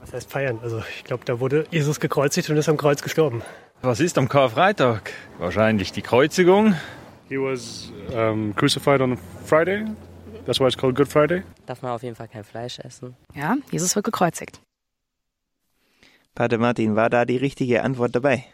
Was 0.00 0.12
heißt 0.12 0.30
feiern? 0.30 0.58
Also 0.62 0.82
ich 0.96 1.04
glaube, 1.04 1.24
da 1.24 1.38
wurde 1.38 1.66
Jesus 1.70 2.00
gekreuzigt 2.00 2.48
und 2.50 2.56
ist 2.56 2.68
am 2.68 2.76
Kreuz 2.76 3.02
gestorben. 3.02 3.42
Was 3.82 4.00
ist 4.00 4.18
am 4.18 4.28
Karfreitag? 4.28 5.12
Wahrscheinlich 5.38 5.92
die 5.92 6.02
Kreuzigung 6.02 6.74
He 7.28 7.38
was 7.38 7.90
um, 8.12 8.52
crucified 8.54 9.00
on 9.00 9.16
Friday. 9.16 9.86
That's 10.44 10.58
why 10.58 10.66
it's 10.66 10.76
called 10.76 10.96
Good 10.96 11.08
Friday. 11.08 11.44
Darf 11.66 11.82
man 11.82 11.92
auf 11.92 12.02
jeden 12.02 12.16
Fall 12.16 12.26
kein 12.26 12.42
Fleisch 12.42 12.80
essen. 12.80 13.16
Ja, 13.34 13.56
Jesus 13.70 13.94
wird 13.94 14.04
gekreuzigt. 14.04 14.60
Pater 16.34 16.58
Martin, 16.58 16.96
war 16.96 17.10
da 17.10 17.24
die 17.24 17.36
richtige 17.36 17.82
Antwort 17.82 18.14
dabei? 18.16 18.44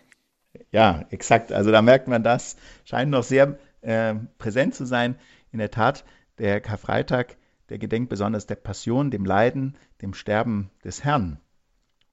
Ja, 0.71 1.07
exakt. 1.11 1.51
Also 1.51 1.71
da 1.71 1.81
merkt 1.81 2.07
man 2.09 2.23
das, 2.23 2.57
scheint 2.85 3.11
noch 3.11 3.23
sehr 3.23 3.59
äh, 3.81 4.15
präsent 4.37 4.75
zu 4.75 4.85
sein. 4.85 5.17
In 5.51 5.61
der 5.61 5.71
Tat, 5.71 6.05
der 6.39 6.61
Karfreitag, 6.61 7.39
der 7.71 7.79
gedenkt 7.79 8.11
besonders 8.11 8.47
der 8.47 8.57
Passion, 8.57 9.11
dem 9.11 9.25
Leiden, 9.25 9.79
dem 10.03 10.13
Sterben 10.13 10.71
des 10.85 11.05
Herrn. 11.05 11.41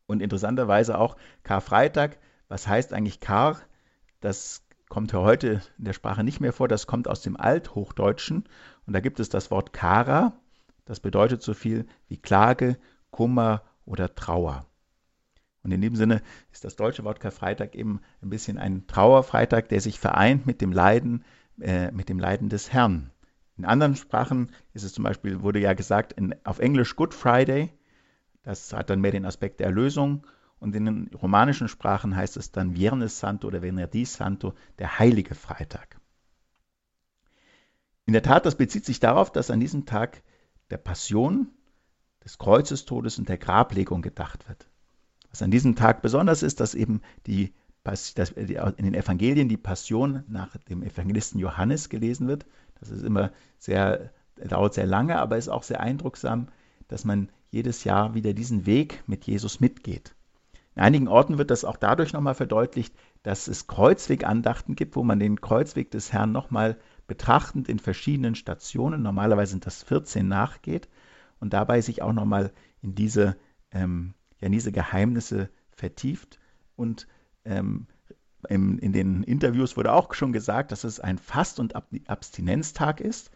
Und 0.05 0.21
interessanterweise 0.21 0.97
auch 0.97 1.17
Karfreitag, 1.43 2.17
was 2.47 2.67
heißt 2.67 2.93
eigentlich 2.93 3.19
Kar? 3.19 3.59
Das 4.21 4.63
kommt 4.87 5.13
heute 5.13 5.61
in 5.77 5.85
der 5.85 5.93
Sprache 5.93 6.23
nicht 6.23 6.39
mehr 6.39 6.53
vor, 6.53 6.67
das 6.67 6.87
kommt 6.87 7.07
aus 7.07 7.21
dem 7.21 7.35
Althochdeutschen. 7.35 8.47
Und 8.85 8.93
da 8.93 8.99
gibt 8.99 9.19
es 9.19 9.29
das 9.29 9.51
Wort 9.51 9.73
Kara, 9.73 10.33
das 10.85 10.99
bedeutet 10.99 11.41
so 11.41 11.53
viel 11.53 11.87
wie 12.07 12.17
Klage, 12.17 12.77
Kummer 13.09 13.63
oder 13.85 14.13
Trauer. 14.13 14.65
Und 15.63 15.71
in 15.71 15.81
dem 15.81 15.95
Sinne 15.95 16.21
ist 16.51 16.63
das 16.63 16.75
deutsche 16.75 17.03
Wort 17.03 17.19
Karfreitag 17.19 17.73
eben 17.73 18.01
ein 18.21 18.29
bisschen 18.29 18.59
ein 18.59 18.85
Trauerfreitag, 18.85 19.67
der 19.69 19.81
sich 19.81 19.99
vereint 19.99 20.45
mit 20.45 20.61
dem 20.61 20.71
Leiden, 20.71 21.23
äh, 21.59 21.91
mit 21.91 22.07
dem 22.07 22.19
Leiden 22.19 22.49
des 22.49 22.71
Herrn. 22.71 23.09
In 23.57 23.65
anderen 23.65 23.95
Sprachen 23.95 24.51
ist 24.73 24.83
es 24.83 24.93
zum 24.93 25.03
Beispiel, 25.03 25.41
wurde 25.41 25.59
ja 25.59 25.73
gesagt, 25.73 26.13
in, 26.13 26.35
auf 26.43 26.59
Englisch 26.59 26.95
Good 26.95 27.15
Friday. 27.15 27.71
Das 28.43 28.73
hat 28.73 28.91
dann 28.91 29.01
mehr 29.01 29.11
den 29.11 29.25
Aspekt 29.25 29.59
der 29.59 29.67
Erlösung. 29.67 30.27
Und 30.59 30.75
in 30.75 30.85
den 30.85 31.09
romanischen 31.15 31.67
Sprachen 31.67 32.15
heißt 32.15 32.37
es 32.37 32.51
dann 32.51 32.75
Viernes 32.75 33.19
Santo 33.19 33.47
oder 33.47 33.63
Venerdì 33.63 34.05
Santo, 34.05 34.53
der 34.77 34.99
heilige 34.99 35.33
Freitag. 35.33 35.99
In 38.05 38.13
der 38.13 38.23
Tat, 38.23 38.45
das 38.45 38.55
bezieht 38.55 38.85
sich 38.85 38.99
darauf, 38.99 39.31
dass 39.31 39.49
an 39.49 39.59
diesem 39.59 39.85
Tag 39.85 40.21
der 40.69 40.77
Passion, 40.77 41.49
des 42.25 42.39
Kreuzestodes 42.39 43.19
und 43.19 43.29
der 43.29 43.37
Grablegung 43.37 44.01
gedacht 44.01 44.49
wird. 44.49 44.67
Was 45.29 45.41
an 45.41 45.51
diesem 45.51 45.75
Tag 45.75 46.01
besonders 46.01 46.43
ist, 46.43 46.59
dass 46.59 46.73
eben 46.73 47.01
die, 47.27 47.53
dass 47.83 48.11
in 48.11 48.85
den 48.85 48.95
Evangelien 48.95 49.47
die 49.47 49.57
Passion 49.57 50.23
nach 50.27 50.57
dem 50.57 50.81
Evangelisten 50.81 51.39
Johannes 51.39 51.87
gelesen 51.89 52.27
wird. 52.27 52.45
Das 52.79 52.89
ist 52.89 53.03
immer 53.03 53.31
sehr, 53.59 54.11
dauert 54.37 54.73
sehr 54.73 54.87
lange, 54.87 55.19
aber 55.19 55.37
ist 55.37 55.49
auch 55.49 55.63
sehr 55.63 55.81
eindrucksam, 55.81 56.47
dass 56.87 57.05
man 57.05 57.29
jedes 57.51 57.83
Jahr 57.83 58.15
wieder 58.15 58.33
diesen 58.33 58.65
Weg 58.65 59.03
mit 59.07 59.25
Jesus 59.25 59.59
mitgeht. 59.59 60.15
In 60.75 60.81
einigen 60.81 61.07
Orten 61.07 61.37
wird 61.37 61.51
das 61.51 61.63
auch 61.63 61.77
dadurch 61.77 62.11
nochmal 62.11 62.35
verdeutlicht, 62.35 62.93
dass 63.23 63.47
es 63.47 63.67
Kreuzwegandachten 63.67 64.75
gibt, 64.75 64.95
wo 64.95 65.03
man 65.03 65.19
den 65.19 65.39
Kreuzweg 65.39 65.91
des 65.91 66.11
Herrn 66.11 66.31
nochmal 66.31 66.77
betrachtend 67.07 67.69
in 67.69 67.79
verschiedenen 67.79 68.35
Stationen, 68.35 69.01
normalerweise 69.01 69.51
sind 69.51 69.65
das 69.65 69.83
14, 69.83 70.27
nachgeht 70.27 70.89
und 71.39 71.53
dabei 71.53 71.81
sich 71.81 72.01
auch 72.01 72.13
nochmal 72.13 72.51
in 72.81 72.95
diese 72.95 73.35
ähm, 73.71 74.13
ja 74.39 74.47
in 74.47 74.51
diese 74.51 74.71
Geheimnisse 74.71 75.49
vertieft. 75.71 76.39
Und 76.75 77.07
ähm, 77.43 77.87
im, 78.49 78.77
in 78.79 78.93
den 78.93 79.23
Interviews 79.23 79.77
wurde 79.77 79.93
auch 79.93 80.13
schon 80.13 80.33
gesagt, 80.33 80.71
dass 80.71 80.83
es 80.83 80.99
ein 80.99 81.17
Fast- 81.17 81.59
und 81.59 81.75
Ab 81.75 81.87
Abstinenztag 82.07 83.01
ist. 83.01 83.31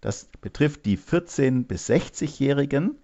Das 0.00 0.28
betrifft 0.40 0.84
die 0.84 0.98
14- 0.98 1.66
bis 1.66 1.88
60-Jährigen, 1.88 2.98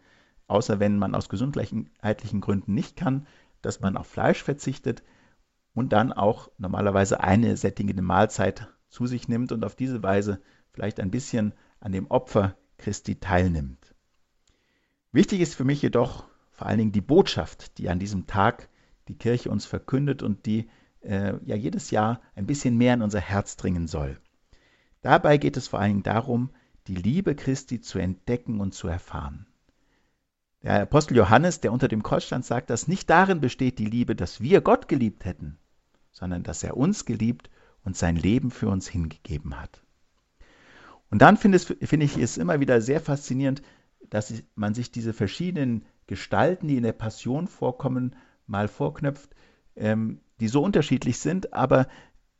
außer 0.46 0.80
wenn 0.80 0.98
man 0.98 1.14
aus 1.14 1.28
gesundheitlichen 1.28 2.40
Gründen 2.40 2.74
nicht 2.74 2.96
kann, 2.96 3.26
dass 3.62 3.80
man 3.80 3.96
auf 3.96 4.06
Fleisch 4.06 4.42
verzichtet 4.42 5.02
und 5.74 5.92
dann 5.92 6.12
auch 6.12 6.50
normalerweise 6.58 7.20
eine 7.20 7.56
sättigende 7.56 8.02
Mahlzeit 8.02 8.68
zu 8.88 9.06
sich 9.06 9.28
nimmt 9.28 9.52
und 9.52 9.64
auf 9.64 9.76
diese 9.76 10.02
Weise 10.02 10.40
vielleicht 10.70 11.00
ein 11.00 11.10
bisschen 11.10 11.54
an 11.80 11.92
dem 11.92 12.06
Opfer 12.08 12.56
Christi 12.76 13.16
teilnimmt. 13.16 13.94
Wichtig 15.12 15.40
ist 15.40 15.54
für 15.54 15.64
mich 15.64 15.82
jedoch 15.82 16.24
vor 16.50 16.66
allen 16.66 16.78
Dingen 16.78 16.92
die 16.92 17.00
Botschaft, 17.00 17.78
die 17.78 17.88
an 17.88 17.98
diesem 17.98 18.26
Tag 18.26 18.68
die 19.08 19.16
Kirche 19.16 19.50
uns 19.50 19.64
verkündet 19.64 20.22
und 20.22 20.46
die 20.46 20.68
äh, 21.00 21.34
ja 21.44 21.56
jedes 21.56 21.90
Jahr 21.90 22.20
ein 22.34 22.46
bisschen 22.46 22.76
mehr 22.76 22.94
in 22.94 23.02
unser 23.02 23.20
Herz 23.20 23.56
dringen 23.56 23.86
soll. 23.86 24.18
Dabei 25.00 25.38
geht 25.38 25.56
es 25.56 25.68
vor 25.68 25.78
allen 25.78 25.90
Dingen 25.90 26.02
darum, 26.02 26.50
die 26.86 26.94
Liebe 26.94 27.34
Christi 27.34 27.80
zu 27.80 27.98
entdecken 27.98 28.60
und 28.60 28.74
zu 28.74 28.88
erfahren. 28.88 29.46
Der 30.62 30.82
Apostel 30.82 31.16
Johannes, 31.16 31.60
der 31.60 31.72
unter 31.72 31.86
dem 31.86 32.02
Kreuz 32.02 32.24
stand, 32.24 32.44
sagt, 32.44 32.70
dass 32.70 32.88
nicht 32.88 33.08
darin 33.08 33.40
besteht 33.40 33.78
die 33.78 33.86
Liebe, 33.86 34.16
dass 34.16 34.40
wir 34.40 34.60
Gott 34.60 34.88
geliebt 34.88 35.24
hätten, 35.24 35.58
sondern 36.10 36.42
dass 36.42 36.64
er 36.64 36.76
uns 36.76 37.04
geliebt 37.04 37.48
und 37.84 37.96
sein 37.96 38.16
Leben 38.16 38.50
für 38.50 38.68
uns 38.68 38.88
hingegeben 38.88 39.60
hat. 39.60 39.82
Und 41.10 41.22
dann 41.22 41.36
finde 41.36 41.58
find 41.58 42.02
ich 42.02 42.16
es 42.16 42.36
immer 42.36 42.60
wieder 42.60 42.80
sehr 42.80 43.00
faszinierend, 43.00 43.62
dass 44.10 44.32
man 44.54 44.74
sich 44.74 44.90
diese 44.90 45.12
verschiedenen 45.12 45.84
Gestalten, 46.06 46.68
die 46.68 46.76
in 46.76 46.82
der 46.82 46.92
Passion 46.92 47.48
vorkommen, 47.48 48.16
mal 48.46 48.68
vorknöpft, 48.68 49.30
ähm, 49.76 50.20
die 50.40 50.48
so 50.48 50.62
unterschiedlich 50.62 51.18
sind, 51.18 51.52
aber 51.52 51.88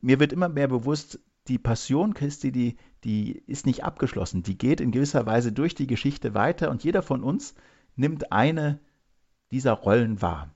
mir 0.01 0.21
wird 0.21 0.33
immer 0.33 0.49
mehr 0.49 0.69
bewusst, 0.69 1.21
die 1.49 1.59
Passion 1.59 2.15
Christi, 2.15 2.53
die, 2.53 2.77
die 3.05 3.43
ist 3.47 3.67
nicht 3.67 3.85
abgeschlossen, 3.85 4.43
die 4.43 4.59
geht 4.59 4.81
in 4.81 4.91
gewisser 4.91 5.27
Weise 5.27 5.53
durch 5.53 5.75
die 5.75 5.87
Geschichte 5.87 6.35
weiter 6.35 6.71
und 6.71 6.85
jeder 6.85 7.03
von 7.03 7.23
uns 7.23 7.55
nimmt 7.97 8.33
eine 8.33 8.81
dieser 9.51 9.73
Rollen 9.73 10.21
wahr. 10.21 10.55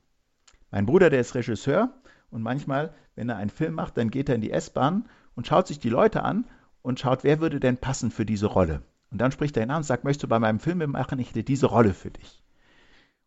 Mein 0.70 0.86
Bruder, 0.86 1.10
der 1.10 1.20
ist 1.20 1.34
Regisseur 1.34 2.01
und 2.32 2.42
manchmal, 2.42 2.94
wenn 3.14 3.28
er 3.28 3.36
einen 3.36 3.50
Film 3.50 3.74
macht, 3.74 3.96
dann 3.96 4.10
geht 4.10 4.28
er 4.28 4.34
in 4.34 4.40
die 4.40 4.50
S-Bahn 4.50 5.08
und 5.34 5.46
schaut 5.46 5.66
sich 5.66 5.78
die 5.78 5.90
Leute 5.90 6.22
an 6.24 6.46
und 6.82 6.98
schaut, 6.98 7.24
wer 7.24 7.40
würde 7.40 7.60
denn 7.60 7.76
passen 7.76 8.10
für 8.10 8.26
diese 8.26 8.46
Rolle. 8.46 8.82
Und 9.10 9.20
dann 9.20 9.32
spricht 9.32 9.56
er 9.56 9.62
ihn 9.62 9.70
an 9.70 9.78
und 9.78 9.82
sagt, 9.84 10.04
möchtest 10.04 10.24
du 10.24 10.28
bei 10.28 10.38
meinem 10.38 10.58
Film 10.58 10.78
machen, 10.90 11.18
ich 11.18 11.28
hätte 11.28 11.44
diese 11.44 11.66
Rolle 11.66 11.94
für 11.94 12.10
dich. 12.10 12.42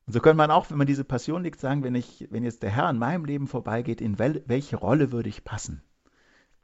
Und 0.07 0.13
so 0.13 0.19
könnte 0.19 0.37
man 0.37 0.51
auch, 0.51 0.69
wenn 0.69 0.77
man 0.77 0.87
diese 0.87 1.03
Passion 1.03 1.43
liegt, 1.43 1.59
sagen, 1.59 1.83
wenn, 1.83 1.95
ich, 1.95 2.27
wenn 2.29 2.43
jetzt 2.43 2.63
der 2.63 2.71
Herr 2.71 2.89
in 2.89 2.97
meinem 2.97 3.25
Leben 3.25 3.47
vorbeigeht, 3.47 4.01
in 4.01 4.19
wel, 4.19 4.43
welche 4.47 4.75
Rolle 4.75 5.11
würde 5.11 5.29
ich 5.29 5.43
passen? 5.43 5.81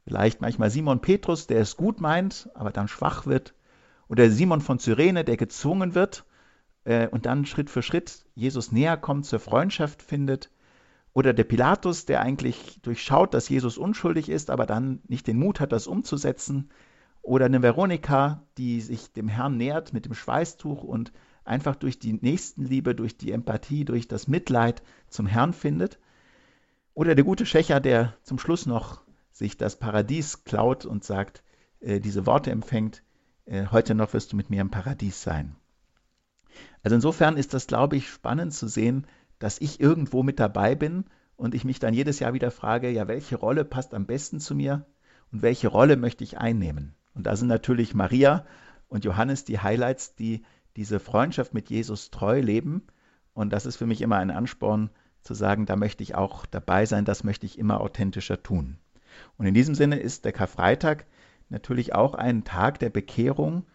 Vielleicht 0.04 0.40
manchmal 0.40 0.70
Simon 0.70 1.00
Petrus, 1.00 1.46
der 1.46 1.60
es 1.60 1.76
gut 1.76 2.00
meint, 2.00 2.50
aber 2.54 2.70
dann 2.70 2.88
schwach 2.88 3.26
wird. 3.26 3.54
Oder 4.08 4.30
Simon 4.30 4.60
von 4.60 4.78
Cyrene, 4.78 5.24
der 5.24 5.36
gezwungen 5.36 5.94
wird 5.94 6.24
äh, 6.84 7.08
und 7.08 7.26
dann 7.26 7.46
Schritt 7.46 7.70
für 7.70 7.82
Schritt 7.82 8.26
Jesus 8.34 8.72
näher 8.72 8.96
kommt, 8.96 9.26
zur 9.26 9.38
Freundschaft 9.38 10.02
findet. 10.02 10.50
Oder 11.14 11.34
der 11.34 11.44
Pilatus, 11.44 12.06
der 12.06 12.22
eigentlich 12.22 12.80
durchschaut, 12.82 13.34
dass 13.34 13.48
Jesus 13.48 13.76
unschuldig 13.76 14.28
ist, 14.28 14.50
aber 14.50 14.64
dann 14.64 15.02
nicht 15.08 15.26
den 15.26 15.38
Mut 15.38 15.60
hat, 15.60 15.72
das 15.72 15.86
umzusetzen. 15.86 16.70
Oder 17.20 17.46
eine 17.46 17.62
Veronika, 17.62 18.42
die 18.56 18.80
sich 18.80 19.12
dem 19.12 19.28
Herrn 19.28 19.56
nähert 19.56 19.92
mit 19.92 20.06
dem 20.06 20.14
Schweißtuch 20.14 20.82
und 20.82 21.12
einfach 21.44 21.76
durch 21.76 21.98
die 21.98 22.14
Nächstenliebe, 22.14 22.94
durch 22.94 23.16
die 23.16 23.32
Empathie, 23.32 23.84
durch 23.84 24.08
das 24.08 24.26
Mitleid 24.26 24.82
zum 25.08 25.26
Herrn 25.26 25.52
findet. 25.52 25.98
Oder 26.94 27.14
der 27.14 27.24
gute 27.24 27.46
Schächer, 27.46 27.80
der 27.80 28.14
zum 28.22 28.38
Schluss 28.38 28.66
noch 28.66 29.02
sich 29.30 29.56
das 29.56 29.78
Paradies 29.78 30.44
klaut 30.44 30.84
und 30.86 31.04
sagt, 31.04 31.42
äh, 31.80 32.00
diese 32.00 32.26
Worte 32.26 32.50
empfängt, 32.50 33.02
äh, 33.44 33.66
heute 33.70 33.94
noch 33.94 34.12
wirst 34.12 34.32
du 34.32 34.36
mit 34.36 34.50
mir 34.50 34.60
im 34.60 34.70
Paradies 34.70 35.22
sein. 35.22 35.56
Also 36.82 36.94
insofern 36.96 37.36
ist 37.36 37.54
das, 37.54 37.66
glaube 37.66 37.96
ich, 37.96 38.08
spannend 38.08 38.52
zu 38.52 38.68
sehen, 38.68 39.06
dass 39.42 39.60
ich 39.60 39.80
irgendwo 39.80 40.22
mit 40.22 40.38
dabei 40.38 40.76
bin 40.76 41.04
und 41.34 41.56
ich 41.56 41.64
mich 41.64 41.80
dann 41.80 41.94
jedes 41.94 42.20
Jahr 42.20 42.32
wieder 42.32 42.52
frage, 42.52 42.90
ja, 42.90 43.08
welche 43.08 43.34
Rolle 43.34 43.64
passt 43.64 43.92
am 43.92 44.06
besten 44.06 44.38
zu 44.38 44.54
mir 44.54 44.86
und 45.32 45.42
welche 45.42 45.66
Rolle 45.66 45.96
möchte 45.96 46.22
ich 46.22 46.38
einnehmen? 46.38 46.94
Und 47.12 47.26
da 47.26 47.34
sind 47.34 47.48
natürlich 47.48 47.92
Maria 47.92 48.46
und 48.86 49.04
Johannes 49.04 49.44
die 49.44 49.58
Highlights, 49.58 50.14
die 50.14 50.44
diese 50.76 51.00
Freundschaft 51.00 51.54
mit 51.54 51.70
Jesus 51.70 52.12
treu 52.12 52.40
leben. 52.40 52.86
Und 53.34 53.52
das 53.52 53.66
ist 53.66 53.76
für 53.76 53.86
mich 53.86 54.00
immer 54.00 54.16
ein 54.16 54.30
Ansporn 54.30 54.90
zu 55.22 55.34
sagen, 55.34 55.66
da 55.66 55.74
möchte 55.74 56.04
ich 56.04 56.14
auch 56.14 56.46
dabei 56.46 56.86
sein, 56.86 57.04
das 57.04 57.24
möchte 57.24 57.46
ich 57.46 57.58
immer 57.58 57.80
authentischer 57.80 58.42
tun. 58.44 58.78
Und 59.38 59.46
in 59.46 59.54
diesem 59.54 59.74
Sinne 59.74 59.98
ist 59.98 60.24
der 60.24 60.32
Karfreitag 60.32 61.06
natürlich 61.48 61.96
auch 61.96 62.14
ein 62.14 62.44
Tag 62.44 62.78
der 62.78 62.90
Bekehrung, 62.90 63.66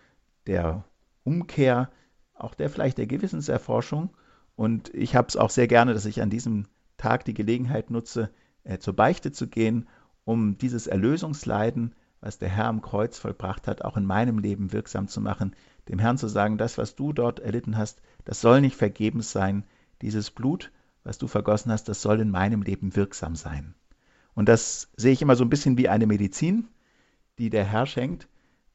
der 0.46 0.86
Umkehr, 1.26 1.92
auch 2.34 2.56
der 2.56 2.70
vielleicht 2.70 2.98
der 2.98 3.08
Gewissenserforschung. 3.08 4.16
Und 4.58 4.92
ich 4.96 5.16
habe 5.16 5.28
es 5.30 5.38
auch 5.38 5.52
sehr 5.52 5.68
gerne, 5.68 5.94
dass 5.94 6.06
ich 6.06 6.22
an 6.22 6.32
diesem 6.32 6.66
Tag 6.98 7.24
die 7.26 7.36
Gelegenheit 7.36 7.92
nutze, 7.92 8.32
äh, 8.64 8.80
zur 8.80 8.96
Beichte 8.96 9.32
zu 9.32 9.48
gehen, 9.48 9.88
um 10.26 10.58
dieses 10.58 10.88
Erlösungsleiden, 10.88 11.94
was 12.22 12.40
der 12.40 12.50
Herr 12.50 12.66
am 12.66 12.82
Kreuz 12.82 13.20
vollbracht 13.20 13.68
hat, 13.68 13.84
auch 13.84 13.98
in 13.98 14.06
meinem 14.06 14.40
Leben 14.40 14.74
wirksam 14.74 15.08
zu 15.08 15.22
machen, 15.22 15.56
dem 15.88 16.00
Herrn 16.00 16.18
zu 16.18 16.28
sagen, 16.28 16.58
das, 16.58 16.80
was 16.80 16.96
du 16.96 17.14
dort 17.14 17.40
erlitten 17.40 17.78
hast, 17.78 18.02
das 18.26 18.42
soll 18.42 18.60
nicht 18.60 18.76
vergebens 18.76 19.32
sein. 19.32 19.64
Dieses 20.02 20.32
Blut, 20.32 20.72
was 21.04 21.20
du 21.20 21.28
vergossen 21.28 21.72
hast, 21.72 21.88
das 21.88 22.02
soll 22.02 22.20
in 22.20 22.32
meinem 22.32 22.64
Leben 22.64 22.96
wirksam 22.96 23.36
sein. 23.36 23.76
Und 24.34 24.50
das 24.50 24.90
sehe 24.98 25.14
ich 25.14 25.22
immer 25.22 25.36
so 25.36 25.46
ein 25.46 25.52
bisschen 25.52 25.78
wie 25.78 25.88
eine 25.88 26.08
Medizin, 26.08 26.68
die 27.38 27.52
der 27.52 27.64
Herr 27.64 27.86
schenkt, 27.86 28.28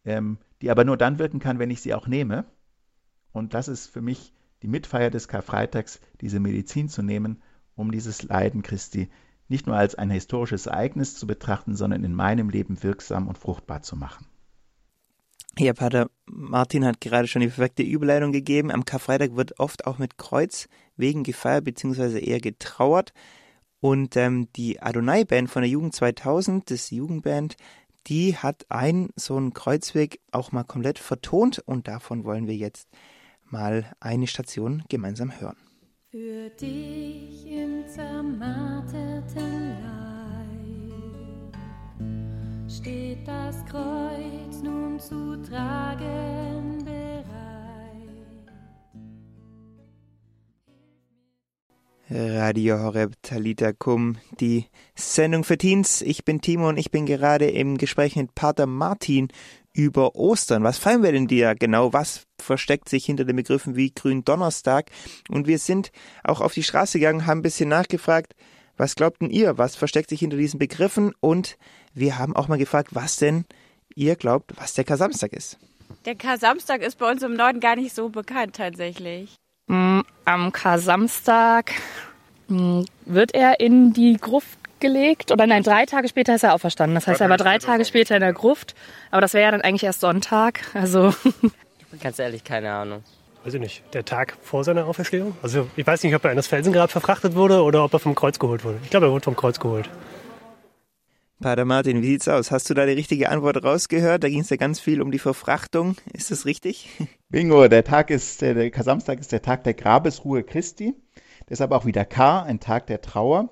ähm, 0.05 0.39
die 0.61 0.71
aber 0.71 0.85
nur 0.85 0.97
dann 0.97 1.19
wirken 1.19 1.41
kann, 1.41 1.59
wenn 1.59 1.73
ich 1.73 1.81
sie 1.81 1.93
auch 1.93 2.07
nehme. 2.07 2.45
Und 3.33 3.53
das 3.53 3.67
ist 3.67 3.89
für 3.89 4.01
mich 4.01 4.33
die 4.63 4.69
Mitfeier 4.69 5.11
des 5.11 5.29
Karfreitags, 5.29 6.01
diese 6.21 6.41
Medizin 6.41 6.89
zu 6.89 7.03
nehmen, 7.03 7.43
um 7.75 7.91
dieses 7.91 8.23
Leiden 8.23 8.63
Christi 8.63 9.11
nicht 9.49 9.67
nur 9.67 9.77
als 9.77 9.95
ein 9.95 10.11
historisches 10.11 10.67
Ereignis 10.67 11.15
zu 11.15 11.27
betrachten, 11.27 11.77
sondern 11.77 12.05
in 12.05 12.15
meinem 12.15 12.49
Leben 12.49 12.83
wirksam 12.83 13.29
und 13.29 13.39
fruchtbar 13.39 13.83
zu 13.83 13.97
machen. 13.97 14.27
Ja, 15.59 15.75
Pater 15.75 16.09
Martin 16.25 16.87
hat 16.87 17.03
gerade 17.03 17.29
schon 17.29 17.43
die 17.43 17.49
perfekte 17.49 17.83
Überleitung 17.83 18.33
gegeben. 18.33 18.71
Am 18.71 18.87
Karfreitag 18.87 19.37
wird 19.37 19.61
oft 19.61 19.87
auch 19.87 19.99
mit 19.99 20.17
Kreuzwegen 20.17 21.25
gefeiert, 21.25 21.65
beziehungsweise 21.65 22.19
eher 22.19 22.41
getrauert. 22.41 23.13
Und 23.81 24.17
ähm, 24.17 24.49
die 24.57 24.81
Adonai-Band 24.81 25.51
von 25.51 25.63
der 25.63 25.71
Jugend 25.71 25.95
2000, 25.95 26.71
das 26.71 26.91
Jugendband, 26.91 27.57
die 28.07 28.37
hat 28.37 28.65
einen 28.71 29.11
so 29.15 29.37
einen 29.37 29.53
Kreuzweg 29.53 30.21
auch 30.31 30.53
mal 30.53 30.65
komplett 30.65 30.99
vertont 30.99 31.59
und 31.59 31.87
davon 31.87 32.25
wollen 32.25 32.47
wir 32.47 32.57
jetzt 32.57 32.89
mal 33.53 33.87
eine 34.01 34.27
Station 34.27 34.83
gemeinsam 34.89 35.39
hören. 35.41 35.57
Für 36.11 36.51
dich 36.51 37.47
im 37.47 37.87
zermarterten 37.87 39.77
Leib 39.81 41.57
steht 42.69 43.27
das 43.27 43.65
Kreuz 43.67 44.63
nun 44.63 44.99
zu 44.99 45.41
tragen 45.43 46.83
Radio 52.15 52.79
Horeb 52.79 53.15
Talita 53.23 53.73
Kum, 53.73 54.19
die 54.39 54.67
Sendung 54.95 55.45
für 55.45 55.57
Teens. 55.57 56.03
Ich 56.03 56.27
bin 56.27 56.43
Timo 56.43 56.69
und 56.69 56.77
ich 56.77 56.91
bin 56.91 57.07
gerade 57.07 57.49
im 57.49 57.79
Gespräch 57.79 58.17
mit 58.17 58.35
Pater 58.35 58.67
Martin 58.67 59.29
über 59.73 60.15
Ostern. 60.15 60.63
Was 60.63 60.79
feiern 60.79 61.03
wir 61.03 61.13
denn 61.13 61.27
dir 61.27 61.55
genau? 61.55 61.93
Was 61.93 62.27
versteckt 62.41 62.89
sich 62.89 63.05
hinter 63.05 63.25
den 63.25 63.37
Begriffen 63.37 63.77
wie 63.77 63.93
Gründonnerstag? 63.93 64.91
Und 65.29 65.47
wir 65.47 65.59
sind 65.59 65.93
auch 66.25 66.41
auf 66.41 66.53
die 66.53 66.63
Straße 66.63 66.99
gegangen, 66.99 67.27
haben 67.27 67.39
ein 67.39 67.43
bisschen 67.43 67.69
nachgefragt, 67.69 68.35
was 68.77 68.95
glaubten 68.95 69.31
ihr? 69.31 69.59
Was 69.59 69.77
versteckt 69.77 70.11
sich 70.11 70.21
hinter 70.21 70.37
diesen 70.37 70.59
Begriffen? 70.59 71.13
Und 71.21 71.57
wir 71.95 72.19
haben 72.19 72.35
auch 72.35 72.49
mal 72.49 72.59
gefragt, 72.59 72.89
was 72.93 73.17
denn 73.17 73.45
ihr 73.95 74.17
glaubt, 74.17 74.53
was 74.57 74.75
der 74.75 74.85
Kasamstag 74.85 75.33
ist. 75.33 75.59
Der 76.05 76.15
Kasamstag 76.15 76.83
ist 76.83 76.99
bei 76.99 77.11
uns 77.11 77.23
im 77.23 77.35
Norden 77.35 77.61
gar 77.61 77.77
nicht 77.77 77.95
so 77.95 78.09
bekannt 78.09 78.57
tatsächlich. 78.57 79.37
Mm, 79.67 80.01
am 80.25 80.53
Kar-Samstag 80.53 81.73
mm, 82.49 82.83
wird 83.05 83.35
er 83.35 83.61
in 83.61 83.93
die 83.93 84.17
Gruft 84.17 84.62
gelegt 84.83 85.33
oder 85.33 85.47
nein, 85.47 85.63
drei 85.63 85.87
Tage 85.87 86.09
später 86.09 86.35
ist 86.35 86.43
er 86.43 86.53
auferstanden. 86.53 86.95
Das 86.95 87.07
heißt, 87.07 87.23
er 87.23 87.31
war 87.31 87.39
drei 87.39 87.57
Tage 87.57 87.87
später 87.87 88.15
in 88.17 88.21
der 88.21 88.35
Gruft, 88.35 88.75
aber 89.11 89.23
das 89.23 89.33
wäre 89.33 89.45
ja 89.45 89.51
dann 89.51 89.63
eigentlich 89.63 89.85
erst 89.85 90.01
Sonntag. 90.01 90.61
Also 90.75 91.15
Ganz 92.01 92.19
ehrlich, 92.19 92.45
keine 92.45 92.73
Ahnung. 92.73 93.03
Weiß 93.45 93.55
ich 93.55 93.61
nicht. 93.61 93.83
Der 93.93 94.05
Tag 94.05 94.37
vor 94.41 94.65
seiner 94.65 94.87
Auferstehung? 94.87 95.37
Also 95.43 95.69
ich 95.77 95.87
weiß 95.87 96.03
nicht, 96.05 96.15
ob 96.15 96.25
er 96.25 96.31
in 96.31 96.37
das 96.37 96.47
Felsengrab 96.47 96.91
verfrachtet 96.91 97.35
wurde 97.35 97.63
oder 97.63 97.85
ob 97.85 97.93
er 97.93 97.99
vom 97.99 98.15
Kreuz 98.15 98.39
geholt 98.39 98.65
wurde. 98.65 98.79
Ich 98.85 98.91
glaube, 98.91 99.07
er 99.07 99.13
wurde 99.13 99.25
vom 99.25 99.37
Kreuz 99.37 99.59
geholt. 99.59 99.91
Pater 101.41 101.65
Martin, 101.65 102.03
wie 102.03 102.07
sieht's 102.07 102.29
aus? 102.29 102.53
Hast 102.53 102.71
du 102.71 102.75
da 102.75 102.87
die 102.87 102.93
richtige 102.93 103.29
Antwort 103.31 103.65
rausgehört? 103.65 104.23
Da 104.23 104.29
ging 104.29 104.41
es 104.41 104.51
ja 104.51 104.57
ganz 104.57 104.79
viel 104.79 105.03
um 105.03 105.11
die 105.11 105.19
Verfrachtung. 105.19 105.97
Ist 106.13 106.31
das 106.31 106.47
richtig? 106.47 106.89
Bingo, 107.31 107.67
der 107.67 107.83
Tag 107.83 108.11
ist, 108.11 108.43
der 108.43 108.71
Kasamstag 108.71 109.19
ist 109.19 109.33
der 109.33 109.43
Tag 109.43 109.65
der 109.65 109.75
Grabesruhe 109.75 110.45
Christi. 110.45 110.95
Deshalb 111.51 111.73
auch 111.73 111.85
wieder 111.85 112.05
K, 112.05 112.43
ein 112.43 112.61
Tag 112.61 112.87
der 112.87 113.03
Trauer. 113.03 113.51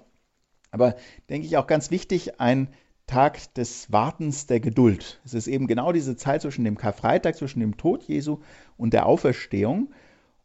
Aber 0.71 0.97
denke 1.29 1.47
ich 1.47 1.57
auch 1.57 1.67
ganz 1.67 1.91
wichtig, 1.91 2.41
ein 2.41 2.69
Tag 3.07 3.53
des 3.55 3.91
Wartens 3.91 4.47
der 4.47 4.61
Geduld. 4.61 5.21
Es 5.25 5.35
ist 5.35 5.49
eben 5.49 5.67
genau 5.67 5.91
diese 5.91 6.17
Zeit 6.17 6.43
zwischen 6.43 6.65
dem 6.65 6.79
Karfreitag, 6.79 7.35
zwischen 7.35 7.59
dem 7.59 7.77
Tod 7.77 8.05
Jesu 8.05 8.39
und 8.77 8.93
der 8.93 9.07
Auferstehung. 9.07 9.93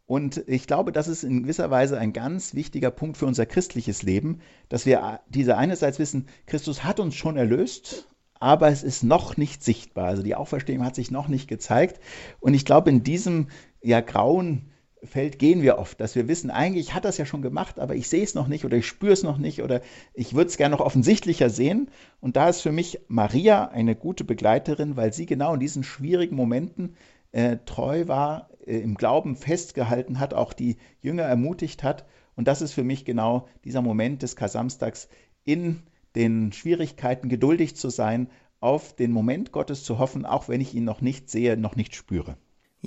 Und 0.07 0.43
ich 0.47 0.67
glaube, 0.67 0.91
das 0.91 1.07
ist 1.07 1.23
in 1.23 1.43
gewisser 1.43 1.69
Weise 1.69 1.97
ein 1.99 2.13
ganz 2.13 2.53
wichtiger 2.53 2.91
Punkt 2.91 3.17
für 3.17 3.25
unser 3.25 3.45
christliches 3.45 4.03
Leben, 4.03 4.39
dass 4.69 4.85
wir 4.85 5.19
diese 5.29 5.57
einerseits 5.57 5.99
wissen, 5.99 6.27
Christus 6.45 6.83
hat 6.83 6.99
uns 6.99 7.15
schon 7.15 7.37
erlöst, 7.37 8.07
aber 8.39 8.69
es 8.69 8.83
ist 8.83 9.03
noch 9.03 9.37
nicht 9.37 9.63
sichtbar. 9.63 10.05
Also 10.05 10.23
die 10.23 10.35
Auferstehung 10.35 10.83
hat 10.83 10.95
sich 10.95 11.09
noch 11.09 11.27
nicht 11.27 11.47
gezeigt. 11.47 11.99
Und 12.39 12.53
ich 12.53 12.65
glaube, 12.65 12.89
in 12.89 13.03
diesem 13.03 13.47
ja 13.81 14.01
grauen 14.01 14.71
Feld 15.05 15.39
gehen 15.39 15.61
wir 15.61 15.77
oft, 15.77 15.99
dass 15.99 16.15
wir 16.15 16.27
wissen, 16.27 16.49
eigentlich 16.49 16.93
hat 16.93 17.05
das 17.05 17.17
ja 17.17 17.25
schon 17.25 17.41
gemacht, 17.41 17.79
aber 17.79 17.95
ich 17.95 18.07
sehe 18.09 18.23
es 18.23 18.35
noch 18.35 18.47
nicht 18.47 18.65
oder 18.65 18.77
ich 18.77 18.87
spüre 18.87 19.13
es 19.13 19.23
noch 19.23 19.37
nicht 19.37 19.61
oder 19.61 19.81
ich 20.13 20.33
würde 20.33 20.49
es 20.49 20.57
gerne 20.57 20.75
noch 20.75 20.85
offensichtlicher 20.85 21.49
sehen. 21.49 21.89
Und 22.19 22.35
da 22.35 22.49
ist 22.49 22.61
für 22.61 22.71
mich 22.71 22.99
Maria 23.07 23.65
eine 23.65 23.95
gute 23.95 24.23
Begleiterin, 24.23 24.95
weil 24.95 25.13
sie 25.13 25.25
genau 25.25 25.53
in 25.53 25.59
diesen 25.59 25.83
schwierigen 25.83 26.35
Momenten 26.35 26.95
äh, 27.31 27.57
treu 27.65 28.07
war, 28.07 28.49
äh, 28.65 28.77
im 28.77 28.95
Glauben 28.95 29.35
festgehalten 29.35 30.19
hat, 30.19 30.33
auch 30.33 30.53
die 30.53 30.77
Jünger 31.01 31.23
ermutigt 31.23 31.83
hat. 31.83 32.05
Und 32.35 32.47
das 32.47 32.61
ist 32.61 32.73
für 32.73 32.83
mich 32.83 33.05
genau 33.05 33.47
dieser 33.63 33.81
Moment 33.81 34.21
des 34.23 34.35
Kasamstags, 34.35 35.09
in 35.43 35.83
den 36.15 36.51
Schwierigkeiten 36.51 37.29
geduldig 37.29 37.75
zu 37.75 37.89
sein, 37.89 38.29
auf 38.59 38.95
den 38.95 39.11
Moment 39.11 39.51
Gottes 39.51 39.83
zu 39.83 39.99
hoffen, 39.99 40.25
auch 40.25 40.49
wenn 40.49 40.61
ich 40.61 40.73
ihn 40.73 40.85
noch 40.85 41.01
nicht 41.01 41.29
sehe, 41.29 41.57
noch 41.57 41.75
nicht 41.75 41.95
spüre. 41.95 42.37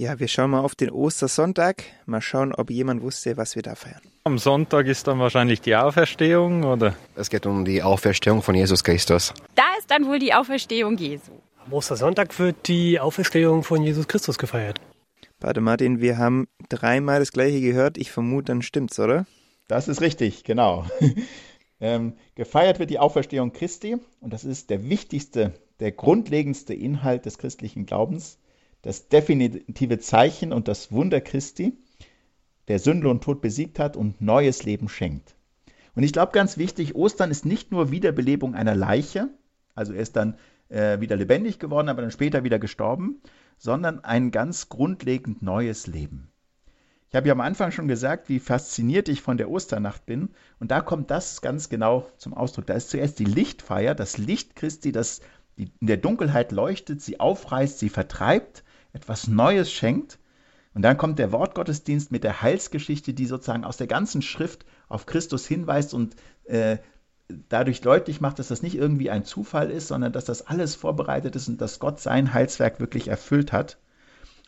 Ja, 0.01 0.21
wir 0.21 0.29
schauen 0.29 0.51
mal 0.51 0.61
auf 0.61 0.77
den 0.77 0.93
Ostersonntag. 0.93 1.83
Mal 2.07 2.21
schauen, 2.21 2.55
ob 2.55 2.71
jemand 2.71 3.03
wusste, 3.03 3.37
was 3.37 3.57
wir 3.57 3.63
da 3.63 3.75
feiern. 3.75 4.01
Am 4.23 4.39
Sonntag 4.39 4.87
ist 4.87 5.09
dann 5.09 5.19
wahrscheinlich 5.19 5.61
die 5.61 5.75
Auferstehung, 5.75 6.63
oder? 6.63 6.95
Es 7.17 7.31
geht 7.31 7.47
um 7.47 7.65
die 7.65 7.83
Auferstehung 7.83 8.41
von 8.41 8.55
Jesus 8.55 8.85
Christus. 8.85 9.35
Da 9.57 9.65
ist 9.77 9.91
dann 9.91 10.07
wohl 10.07 10.21
die 10.21 10.33
Auferstehung 10.33 10.97
Jesu. 10.99 11.33
Am 11.67 11.73
Ostersonntag 11.73 12.39
wird 12.39 12.69
die 12.69 13.01
Auferstehung 13.01 13.65
von 13.65 13.83
Jesus 13.83 14.07
Christus 14.07 14.39
gefeiert. 14.39 14.81
Warte 15.41 15.61
Martin, 15.61 16.01
wir 16.01 16.17
haben 16.17 16.47
dreimal 16.69 17.19
das 17.19 17.33
gleiche 17.33 17.61
gehört. 17.61 17.99
Ich 17.99 18.13
vermute, 18.13 18.53
dann 18.53 18.63
stimmt's, 18.63 19.01
oder? 19.01 19.27
Das 19.67 19.89
ist 19.89 20.01
richtig, 20.01 20.45
genau. 20.45 20.87
ähm, 21.81 22.13
gefeiert 22.37 22.79
wird 22.79 22.91
die 22.91 23.01
Auferstehung 23.01 23.53
Christi 23.53 23.97
und 24.21 24.33
das 24.33 24.45
ist 24.45 24.71
der 24.71 24.89
wichtigste, 24.89 25.55
der 25.81 25.91
grundlegendste 25.91 26.73
Inhalt 26.73 27.27
des 27.27 27.39
christlichen 27.39 27.85
Glaubens, 27.85 28.39
das 28.83 29.09
definitive 29.09 29.99
Zeichen 29.99 30.53
und 30.53 30.69
das 30.69 30.93
Wunder 30.93 31.21
Christi, 31.21 31.77
der 32.69 32.79
Sünde 32.79 33.09
und 33.09 33.23
Tod 33.23 33.41
besiegt 33.41 33.79
hat 33.79 33.97
und 33.97 34.21
neues 34.21 34.65
Leben 34.65 34.89
schenkt. 34.89 35.35
Und 35.95 36.03
ich 36.03 36.13
glaube 36.13 36.33
ganz 36.33 36.59
wichtig, 36.59 36.95
Ostern 36.95 37.31
ist 37.31 37.45
nicht 37.45 37.73
nur 37.73 37.91
Wiederbelebung 37.91 38.55
einer 38.55 38.75
Leiche, 38.75 39.31
also 39.75 39.93
er 39.93 40.03
ist 40.03 40.17
dann 40.17 40.37
äh, 40.69 41.01
wieder 41.01 41.17
lebendig 41.17 41.59
geworden, 41.59 41.89
aber 41.89 42.03
dann 42.03 42.11
später 42.11 42.45
wieder 42.45 42.59
gestorben, 42.59 43.21
sondern 43.57 44.05
ein 44.05 44.31
ganz 44.31 44.69
grundlegend 44.69 45.43
neues 45.43 45.87
Leben. 45.87 46.31
Ich 47.11 47.17
habe 47.17 47.27
ja 47.27 47.33
am 47.33 47.41
Anfang 47.41 47.71
schon 47.71 47.89
gesagt, 47.89 48.29
wie 48.29 48.39
fasziniert 48.39 49.09
ich 49.09 49.23
von 49.23 49.39
der 49.39 49.51
Osternacht 49.51 50.05
bin. 50.05 50.29
Und 50.61 50.71
da 50.71 50.83
kommt 50.83 51.11
das 51.11 51.41
ganz 51.41 51.71
genau 51.71 52.07
zum 52.19 52.35
Ausdruck. 52.35 52.67
Da 52.67 52.75
ist 52.75 52.91
zuerst 52.91 53.19
die 53.19 53.25
Lichtfeier, 53.25 53.95
das 53.95 54.19
Licht 54.19 54.57
Christi, 54.57 54.93
das 54.93 55.23
in 55.57 55.71
der 55.81 55.97
Dunkelheit 55.97 56.53
leuchtet, 56.53 57.01
sie 57.01 57.19
aufreißt, 57.19 57.79
sie 57.79 57.89
vertreibt, 57.89 58.63
etwas 58.93 59.29
Neues 59.29 59.73
schenkt. 59.73 60.19
Und 60.75 60.83
dann 60.83 60.97
kommt 60.97 61.19
der 61.19 61.33
Wortgottesdienst 61.33 62.13
mit 62.13 62.25
der 62.25 62.43
Heilsgeschichte, 62.43 63.15
die 63.15 63.27
sozusagen 63.27 63.65
aus 63.65 63.77
der 63.77 63.87
ganzen 63.87 64.23
Schrift 64.23 64.65
auf 64.89 65.07
Christus 65.07 65.47
hinweist 65.47 65.95
und 65.95 66.15
äh, 66.45 66.79
dadurch 67.49 67.81
deutlich 67.81 68.21
macht, 68.21 68.39
dass 68.39 68.49
das 68.49 68.63
nicht 68.63 68.77
irgendwie 68.77 69.11
ein 69.11 69.25
Zufall 69.25 69.71
ist, 69.71 69.89
sondern 69.89 70.13
dass 70.13 70.25
das 70.25 70.47
alles 70.47 70.75
vorbereitet 70.75 71.37
ist 71.37 71.49
und 71.49 71.61
dass 71.61 71.79
Gott 71.79 72.01
sein 72.01 72.33
Heilswerk 72.33 72.81
wirklich 72.81 73.09
erfüllt 73.09 73.53
hat. 73.53 73.79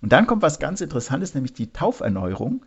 Und 0.00 0.12
dann 0.12 0.26
kommt 0.26 0.42
was 0.42 0.58
ganz 0.58 0.80
Interessantes, 0.80 1.34
nämlich 1.34 1.52
die 1.52 1.72
Tauferneuerung. 1.72 2.64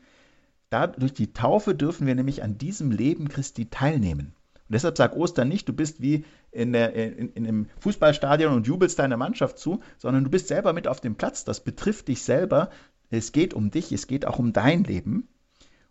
Da, 0.70 0.88
durch 0.88 1.14
die 1.14 1.34
Taufe 1.34 1.74
dürfen 1.74 2.06
wir 2.06 2.16
nämlich 2.16 2.44
an 2.44 2.58
diesem 2.58 2.92
Leben 2.92 3.28
Christi 3.28 3.70
teilnehmen. 3.70 4.36
Und 4.70 4.74
deshalb 4.74 4.98
sagt 4.98 5.16
Ostern 5.16 5.50
nicht, 5.50 5.68
du 5.68 5.74
bist 5.74 6.02
wie 6.02 6.26
in, 6.52 6.74
der, 6.74 6.94
in, 6.94 7.30
in 7.30 7.48
einem 7.48 7.68
Fußballstadion 7.80 8.54
und 8.54 8.68
jubelst 8.68 9.00
deiner 9.00 9.18
Mannschaft 9.18 9.60
zu, 9.60 9.82
sondern 9.98 10.24
du 10.24 10.30
bist 10.30 10.48
selber 10.48 10.74
mit 10.74 10.88
auf 10.88 11.02
dem 11.02 11.16
Platz. 11.16 11.44
Das 11.44 11.64
betrifft 11.64 12.08
dich 12.08 12.24
selber. 12.24 12.70
Es 13.10 13.32
geht 13.32 13.54
um 13.54 13.72
dich, 13.72 13.92
es 13.92 14.08
geht 14.08 14.26
auch 14.26 14.40
um 14.40 14.54
dein 14.54 14.84
Leben. 14.84 15.28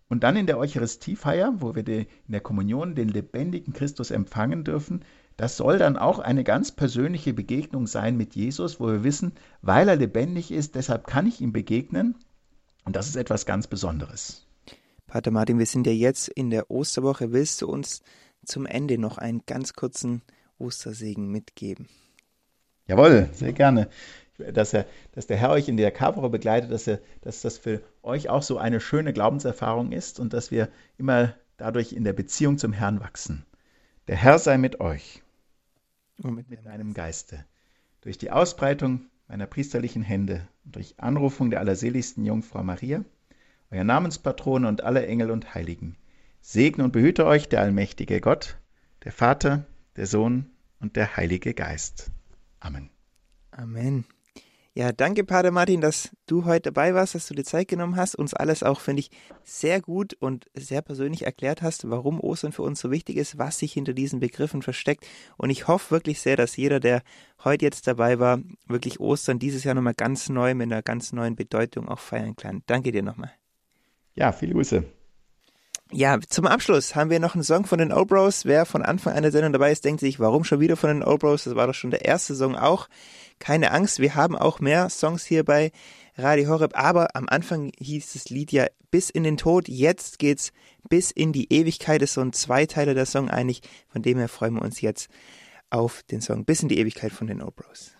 Und 0.09 0.25
dann 0.25 0.37
in 0.37 0.47
der 0.47 0.59
Eucharistiefeier, 0.59 1.55
wo 1.61 1.75
wir 1.75 1.83
die, 1.83 2.07
in 2.27 2.33
der 2.33 2.41
Kommunion 2.41 2.95
den 2.95 3.09
lebendigen 3.09 3.73
Christus 3.73 4.11
empfangen 4.11 4.65
dürfen, 4.65 5.05
das 5.37 5.57
soll 5.57 5.79
dann 5.79 5.97
auch 5.97 6.19
eine 6.19 6.45
ganz 6.45 6.73
persönliche 6.73 7.33
Begegnung 7.33 7.87
sein 7.87 8.17
mit 8.17 8.35
Jesus, 8.35 8.79
wo 8.79 8.89
wir 8.89 9.05
wissen, 9.05 9.33
weil 9.63 9.89
er 9.89 9.97
lebendig 9.97 10.51
ist, 10.51 10.75
deshalb 10.75 11.07
kann 11.07 11.27
ich 11.27 11.41
ihm 11.41 11.53
begegnen. 11.53 12.17
Und 12.85 12.97
das 12.97 13.09
ist 13.09 13.17
etwas 13.17 13.47
ganz 13.47 13.67
Besonderes. 13.67 14.47
Pater 15.07 15.31
Martin, 15.31 15.59
wir 15.59 15.67
sind 15.67 15.87
ja 15.87 15.93
jetzt 15.93 16.29
in 16.29 16.51
der 16.51 16.71
Osterwoche. 16.71 17.33
Willst 17.33 17.63
du 17.63 17.69
uns 17.69 18.03
zum 18.45 18.67
Ende 18.67 18.99
noch 18.99 19.19
einen 19.19 19.43
ganz 19.47 19.75
kurzen 19.75 20.23
Ostersegen 20.59 21.29
mitgeben? 21.31 21.89
Jawohl, 22.87 23.29
sehr 23.33 23.53
gerne 23.53 23.89
dass, 24.39 24.73
er, 24.73 24.87
dass 25.13 25.27
der 25.27 25.37
Herr 25.37 25.51
euch 25.51 25.69
in 25.69 25.77
der 25.77 25.91
Karwoche 25.91 26.31
begleitet, 26.31 26.71
dass, 26.71 26.87
er, 26.87 27.01
dass 27.21 27.43
das 27.43 27.59
für 27.59 27.83
euch 28.03 28.29
auch 28.29 28.43
so 28.43 28.59
eine 28.59 28.81
schöne 28.81 29.13
Glaubenserfahrung 29.13 29.93
ist 29.93 30.19
und 30.19 30.33
dass 30.33 30.51
wir 30.51 30.69
immer 30.99 31.35
dadurch 31.57 31.93
in 31.93 32.05
der 32.05 32.13
Beziehung 32.13 32.59
zum 32.59 32.73
Herrn 32.73 33.01
wachsen. 33.01 33.45
Der 34.09 34.17
Herr 34.17 34.39
sei 34.39 34.59
mit 34.59 34.81
euch 34.81 35.23
und 36.23 36.35
mit, 36.35 36.51
mit 36.51 36.65
meinem 36.65 36.95
Geiste. 36.95 37.45
Durch 38.01 38.19
die 38.19 38.31
Ausbreitung 38.31 39.07
meiner 39.29 39.47
priesterlichen 39.47 40.03
Hände 40.03 40.49
und 40.65 40.77
durch 40.77 40.99
Anrufung 40.99 41.51
der 41.51 41.61
allerseligsten 41.61 42.25
Jungfrau 42.25 42.63
Maria, 42.63 43.05
euer 43.71 43.85
Namenspatrone 43.85 44.67
und 44.67 44.83
alle 44.83 45.07
Engel 45.07 45.31
und 45.31 45.55
Heiligen, 45.55 45.97
segne 46.43 46.85
und 46.85 46.93
behüte 46.93 47.25
euch 47.25 47.49
der 47.49 47.61
allmächtige 47.61 48.21
Gott, 48.21 48.59
der 49.05 49.13
Vater, 49.13 49.65
der 49.97 50.07
Sohn 50.07 50.51
und 50.81 50.97
der 50.97 51.17
Heilige 51.17 51.55
Geist. 51.55 52.11
Amen. 52.61 52.91
Amen. 53.53 54.05
Ja, 54.75 54.91
danke, 54.91 55.23
Pater 55.23 55.51
Martin, 55.51 55.83
dass 55.83 56.17
du 56.27 56.47
heute 56.47 56.73
dabei 56.73 56.95
warst, 56.95 57.15
dass 57.15 57.29
du 57.29 57.35
dir 57.35 57.45
Zeit 57.45 57.69
genommen 57.69 57.97
hast, 57.97 58.15
uns 58.15 58.33
alles 58.33 58.63
auch, 58.63 58.81
finde 58.81 59.01
ich, 59.01 59.11
sehr 59.45 59.83
gut 59.83 60.15
und 60.15 60.47
sehr 60.55 60.81
persönlich 60.81 61.27
erklärt 61.27 61.61
hast, 61.61 61.91
warum 61.91 62.19
Ostern 62.19 62.53
für 62.53 62.63
uns 62.63 62.81
so 62.81 62.91
wichtig 62.91 63.19
ist, 63.19 63.37
was 63.37 63.59
sich 63.59 63.75
hinter 63.75 63.93
diesen 63.93 64.19
Begriffen 64.19 64.63
versteckt. 64.63 65.07
Und 65.37 65.51
ich 65.51 65.69
hoffe 65.69 65.91
wirklich 65.91 66.21
sehr, 66.21 66.37
dass 66.37 66.57
jeder, 66.57 66.81
der 66.81 67.03
heute 67.45 67.67
jetzt 67.67 67.87
dabei 67.87 68.19
war, 68.19 68.41
wirklich 68.67 68.99
Ostern 68.99 69.39
dieses 69.39 69.63
Jahr 69.65 69.75
nochmal 69.75 69.93
ganz 69.93 70.31
neu 70.31 70.55
mit 70.55 70.73
einer 70.73 70.81
ganz 70.81 71.13
neuen 71.13 71.37
Bedeutung 71.37 71.87
auch 71.89 71.99
feiern 71.99 72.35
kann. 72.35 72.63
Danke 72.65 72.93
dir 72.93 73.03
nochmal. 73.03 73.33
Ja, 74.15 74.33
viele 74.33 74.55
Grüße. 74.55 74.85
Ja, 75.95 76.19
zum 76.27 76.47
Abschluss 76.47 76.95
haben 76.95 77.11
wir 77.11 77.21
noch 77.21 77.35
einen 77.35 77.45
Song 77.45 77.67
von 77.67 77.79
den 77.79 77.93
Old 77.93 78.09
Bros. 78.09 78.47
Wer 78.47 78.65
von 78.65 78.81
Anfang 78.81 79.13
an 79.13 79.25
der 79.25 79.31
Sendung 79.31 79.53
dabei 79.53 79.73
ist, 79.73 79.85
denkt 79.85 80.01
sich, 80.01 80.19
warum 80.19 80.43
schon 80.43 80.59
wieder 80.59 80.75
von 80.79 80.89
den 80.89 81.03
Old 81.03 81.21
Bros? 81.21 81.45
Das 81.45 81.55
war 81.55 81.67
doch 81.67 81.75
schon 81.75 81.91
der 81.91 82.07
erste 82.07 82.35
Song 82.35 82.57
auch. 82.57 82.89
Keine 83.39 83.73
Angst, 83.73 83.99
wir 83.99 84.15
haben 84.15 84.35
auch 84.35 84.59
mehr 84.59 84.89
Songs 84.89 85.27
hier 85.27 85.45
bei 85.45 85.71
Radio 86.17 86.49
Horeb, 86.49 86.79
aber 86.79 87.15
am 87.15 87.29
Anfang 87.29 87.73
hieß 87.79 88.15
das 88.15 88.31
Lied 88.31 88.53
ja 88.53 88.69
bis 88.91 89.11
in 89.11 89.23
den 89.23 89.37
Tod, 89.37 89.69
jetzt 89.69 90.19
geht's 90.19 90.53
bis 90.89 91.11
in 91.11 91.33
die 91.33 91.53
Ewigkeit, 91.53 92.01
das 92.01 92.11
ist 92.11 92.15
so 92.15 92.21
ein 92.23 92.33
Zweiteiler 92.33 92.95
der 92.95 93.07
Song 93.07 93.29
eigentlich, 93.29 93.61
von 93.89 94.01
dem 94.01 94.17
her 94.17 94.29
freuen 94.29 94.55
wir 94.55 94.63
uns 94.63 94.81
jetzt 94.81 95.11
auf 95.69 96.03
den 96.05 96.23
Song 96.23 96.47
bis 96.47 96.63
in 96.63 96.69
die 96.69 96.79
Ewigkeit 96.79 97.13
von 97.13 97.27
den 97.27 97.43
Old 97.43 97.57
Bros. 97.57 97.93